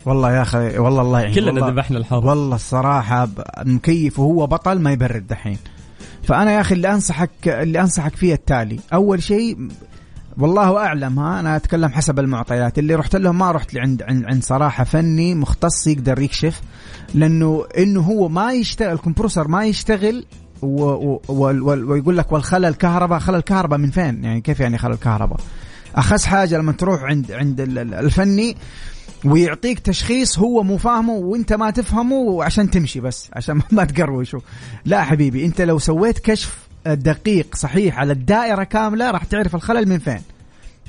والله 0.06 0.32
يا 0.36 0.42
أخي 0.42 0.78
والله 0.78 1.02
الله 1.02 1.20
يعين. 1.20 1.34
كلنا 1.34 1.70
ذبحنا 1.70 1.98
الحر. 1.98 2.26
والله 2.26 2.56
الصراحة 2.56 3.28
المكيف 3.58 4.18
وهو 4.18 4.46
بطل 4.46 4.78
ما 4.78 4.92
يبرد 4.92 5.26
دحين. 5.26 5.58
فأنا 6.22 6.52
يا 6.52 6.60
أخي 6.60 6.74
اللي 6.74 6.92
أنصحك 6.92 7.30
اللي 7.46 7.80
أنصحك 7.80 8.16
فيه 8.16 8.34
التالي. 8.34 8.78
أول 8.92 9.22
شيء 9.22 9.56
والله 10.38 10.76
أعلم 10.78 11.18
ها 11.18 11.40
أنا 11.40 11.56
أتكلم 11.56 11.88
حسب 11.88 12.18
المعطيات. 12.18 12.78
اللي 12.78 12.94
رحت 12.94 13.16
لهم 13.16 13.38
ما 13.38 13.52
رحت 13.52 13.74
لعند 13.74 14.02
عند, 14.02 14.24
عند 14.24 14.42
صراحة 14.42 14.84
فني 14.84 15.34
مختص 15.34 15.86
يقدر 15.86 16.18
يكشف 16.20 16.60
لأنه 17.14 17.64
إنه 17.78 18.00
هو 18.00 18.28
ما 18.28 18.52
يشتغل 18.52 18.92
الكمبروسر 18.92 19.48
ما 19.48 19.64
يشتغل 19.66 20.24
و 20.62 20.82
و 20.84 21.20
وال- 21.28 21.62
ويقول 21.62 22.16
لك 22.18 22.32
والخلل 22.32 22.74
كهرباء 22.74 23.18
خلل 23.18 23.40
كهرباء 23.40 23.78
من 23.78 23.90
فين؟ 23.90 24.24
يعني 24.24 24.40
كيف 24.40 24.60
يعني 24.60 24.78
خلل 24.78 24.94
كهرباء 24.96 25.40
أخس 25.94 26.24
حاجة 26.26 26.58
لما 26.58 26.72
تروح 26.72 27.02
عند 27.02 27.32
عند 27.32 27.60
ال- 27.60 27.78
ال- 27.78 27.94
الفني 27.94 28.56
ويعطيك 29.24 29.78
تشخيص 29.78 30.38
هو 30.38 30.62
مو 30.62 30.76
فاهمه 30.76 31.12
وانت 31.12 31.52
ما 31.52 31.70
تفهمه 31.70 32.44
عشان 32.44 32.70
تمشي 32.70 33.00
بس 33.00 33.30
عشان 33.32 33.60
ما 33.72 33.84
تقروشه. 33.84 34.40
لا 34.84 35.02
حبيبي 35.04 35.46
انت 35.46 35.60
لو 35.60 35.78
سويت 35.78 36.18
كشف 36.18 36.58
دقيق 36.86 37.56
صحيح 37.56 37.98
على 37.98 38.12
الدائرة 38.12 38.64
كاملة 38.64 39.10
راح 39.10 39.24
تعرف 39.24 39.54
الخلل 39.54 39.88
من 39.88 39.98
فين. 39.98 40.20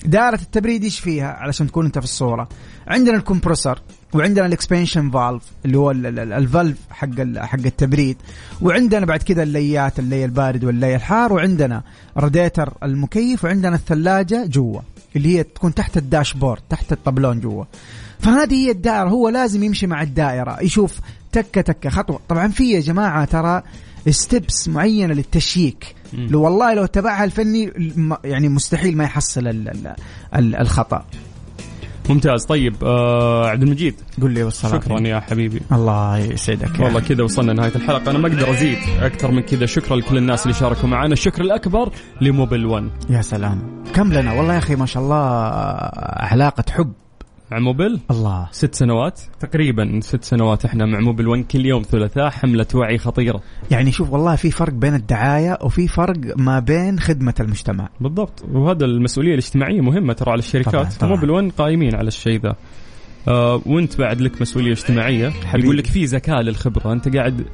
دائرة 0.05 0.35
التبريد 0.41 0.83
إيش 0.83 0.99
فيها؟ 0.99 1.27
علشان 1.31 1.67
تكون 1.67 1.85
أنت 1.85 1.97
في 1.99 2.03
الصورة. 2.03 2.49
عندنا 2.87 3.17
ال 3.17 3.23
compressor 3.23 3.79
وعندنا 4.13 4.45
ال 4.45 4.52
expansion 4.52 5.11
valve 5.11 5.43
اللي 5.65 5.77
هو 5.77 5.91
ال- 5.91 6.05
ال- 6.19 6.33
ال 6.33 6.40
valve 6.40 6.77
حق 6.89 7.37
حق 7.37 7.59
التبريد. 7.65 8.17
وعندنا 8.61 9.05
بعد 9.05 9.23
كذا 9.23 9.43
الليات 9.43 9.99
اللي 9.99 10.25
البارد 10.25 10.63
واللي 10.63 10.95
الحار. 10.95 11.33
وعندنا 11.33 11.83
راديتر 12.17 12.73
المكيف 12.83 13.43
وعندنا 13.43 13.75
الثلاجة 13.75 14.45
جوا 14.45 14.81
اللي 15.15 15.37
هي 15.37 15.43
تكون 15.43 15.73
تحت 15.73 15.97
ال 15.97 16.03
dashboard 16.03 16.61
تحت 16.69 16.91
الطبلون 16.91 17.39
جوا. 17.39 17.63
فهذه 18.19 18.53
هي 18.53 18.71
الدائرة 18.71 19.09
هو 19.09 19.29
لازم 19.29 19.63
يمشي 19.63 19.87
مع 19.87 20.01
الدائرة 20.01 20.57
يشوف 20.61 20.99
تكة 21.35 21.61
تكة 21.61 21.89
خطوة. 21.89 22.19
طبعا 22.29 22.47
في 22.47 22.71
يا 22.71 22.79
جماعة 22.79 23.25
ترى 23.25 23.61
steps 24.09 24.67
معينة 24.67 25.13
للتشييك. 25.13 25.95
لو 26.13 26.41
والله 26.41 26.73
لو 26.73 26.83
اتبعها 26.83 27.23
الفني 27.23 27.71
يعني 28.23 28.49
مستحيل 28.49 28.97
ما 28.97 29.03
يحصل 29.03 29.47
ال- 29.47 29.69
ال- 29.69 29.95
ال- 30.35 30.55
الخطأ. 30.55 31.05
ممتاز. 32.09 32.45
طيب 32.45 32.75
آه 32.83 33.49
عبد 33.49 33.63
المجيد. 33.63 33.95
قل 34.21 34.31
لي 34.31 34.43
والصلاة 34.43 34.71
شكرا 34.79 34.99
يا 34.99 35.19
حبيبي. 35.19 35.61
الله 35.71 36.17
يسعدك. 36.17 36.79
يا 36.79 36.85
والله 36.85 36.99
كذا 36.99 37.23
وصلنا 37.23 37.53
نهاية 37.53 37.75
الحلقة. 37.75 38.11
أنا 38.11 38.19
ما 38.19 38.27
أقدر 38.27 38.51
أزيد 38.51 38.77
أكثر 39.01 39.31
من 39.31 39.41
كذا. 39.41 39.65
شكرا 39.65 39.95
لكل 39.95 40.17
الناس 40.17 40.43
اللي 40.43 40.53
شاركوا 40.53 40.89
معنا. 40.89 41.13
الشكر 41.13 41.41
الأكبر 41.41 41.91
لموبيل 42.21 42.65
1 42.65 42.89
يا 43.09 43.21
سلام. 43.21 43.83
كم 43.93 44.13
لنا؟ 44.13 44.33
والله 44.33 44.53
يا 44.53 44.57
أخي 44.59 44.75
ما 44.75 44.85
شاء 44.85 45.03
الله 45.03 45.15
علاقة 46.31 46.63
حب. 46.71 46.93
مع 47.51 47.59
موبيل 47.59 47.99
الله. 48.11 48.47
ست 48.51 48.75
سنوات. 48.75 49.21
تقريبا 49.39 49.99
ست 50.03 50.23
سنوات 50.23 50.65
إحنا 50.65 50.85
مع 50.85 50.99
موبيل 50.99 51.27
1 51.27 51.43
كل 51.51 51.65
يوم 51.65 51.81
ثلاثاء 51.81 52.29
حملة 52.29 52.65
وعي 52.75 52.97
خطيرة. 52.97 53.41
يعني 53.71 53.91
شوف 53.91 54.11
والله 54.11 54.35
في 54.35 54.51
فرق 54.51 54.73
بين 54.73 54.93
الدعاية 54.93 55.57
وفي 55.61 55.87
فرق 55.87 56.17
ما 56.37 56.59
بين 56.59 56.99
خدمة 56.99 57.33
المجتمع. 57.39 57.89
بالضبط. 58.01 58.45
وهذا 58.51 58.85
المسؤولية 58.85 59.31
الاجتماعية 59.31 59.81
مهمة 59.81 60.13
ترى 60.13 60.31
على 60.31 60.39
الشركات. 60.39 61.03
موبيل 61.03 61.29
1 61.29 61.51
قائمين 61.57 61.95
على 61.95 62.07
الشيء 62.07 62.41
ذا. 62.41 62.55
آه 63.27 63.61
وانت 63.65 63.97
بعد 63.97 64.21
لك 64.21 64.41
مسؤولية 64.41 64.71
اجتماعية. 64.71 65.29
حبيبي. 65.29 65.65
يقول 65.65 65.77
لك 65.77 65.85
في 65.85 66.07
زكاة 66.07 66.41
للخبرة. 66.41 66.93
أنت 66.93 67.15
قاعد 67.15 67.45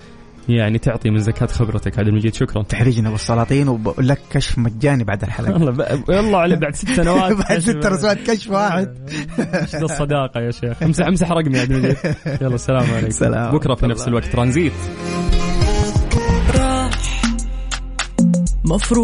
يعني 0.49 0.77
تعطي 0.77 1.10
من 1.10 1.19
زكاة 1.19 1.45
خبرتك 1.45 2.00
عبد 2.00 2.08
المجيد 2.08 2.33
شكرا. 2.33 2.63
تحرجنا 2.63 3.10
بالسلاطين 3.10 3.67
وبقول 3.67 4.08
لك 4.08 4.21
كشف 4.31 4.58
مجاني 4.58 5.04
بعد 5.04 5.23
الحلقة. 5.23 5.54
والله 5.54 5.85
يلا 6.10 6.37
على 6.37 6.56
بعد 6.56 6.75
ست 6.75 6.92
سنوات. 6.92 7.31
بعد 7.50 7.60
ست 7.60 7.85
رسوات 7.85 8.17
كشف 8.17 8.52
واحد. 8.52 9.10
إيش 9.39 9.75
ذا 9.75 9.85
الصداقة 9.85 10.39
يا 10.39 10.52
شيخ؟ 10.52 10.83
امسح 10.83 11.06
امسح 11.06 11.31
رقمي 11.31 11.58
يا 11.58 11.62
عبد 11.62 11.71
المجيد 11.71 11.98
يلا 12.42 12.56
السلام 12.56 12.85
عليكم. 12.94 13.10
سلام. 13.10 13.52
بكرة 13.52 13.75
في 13.75 13.87
نفس 13.87 14.08
الوقت. 14.08 14.25
ترانزيت. 14.25 14.73
مفروض 18.65 19.00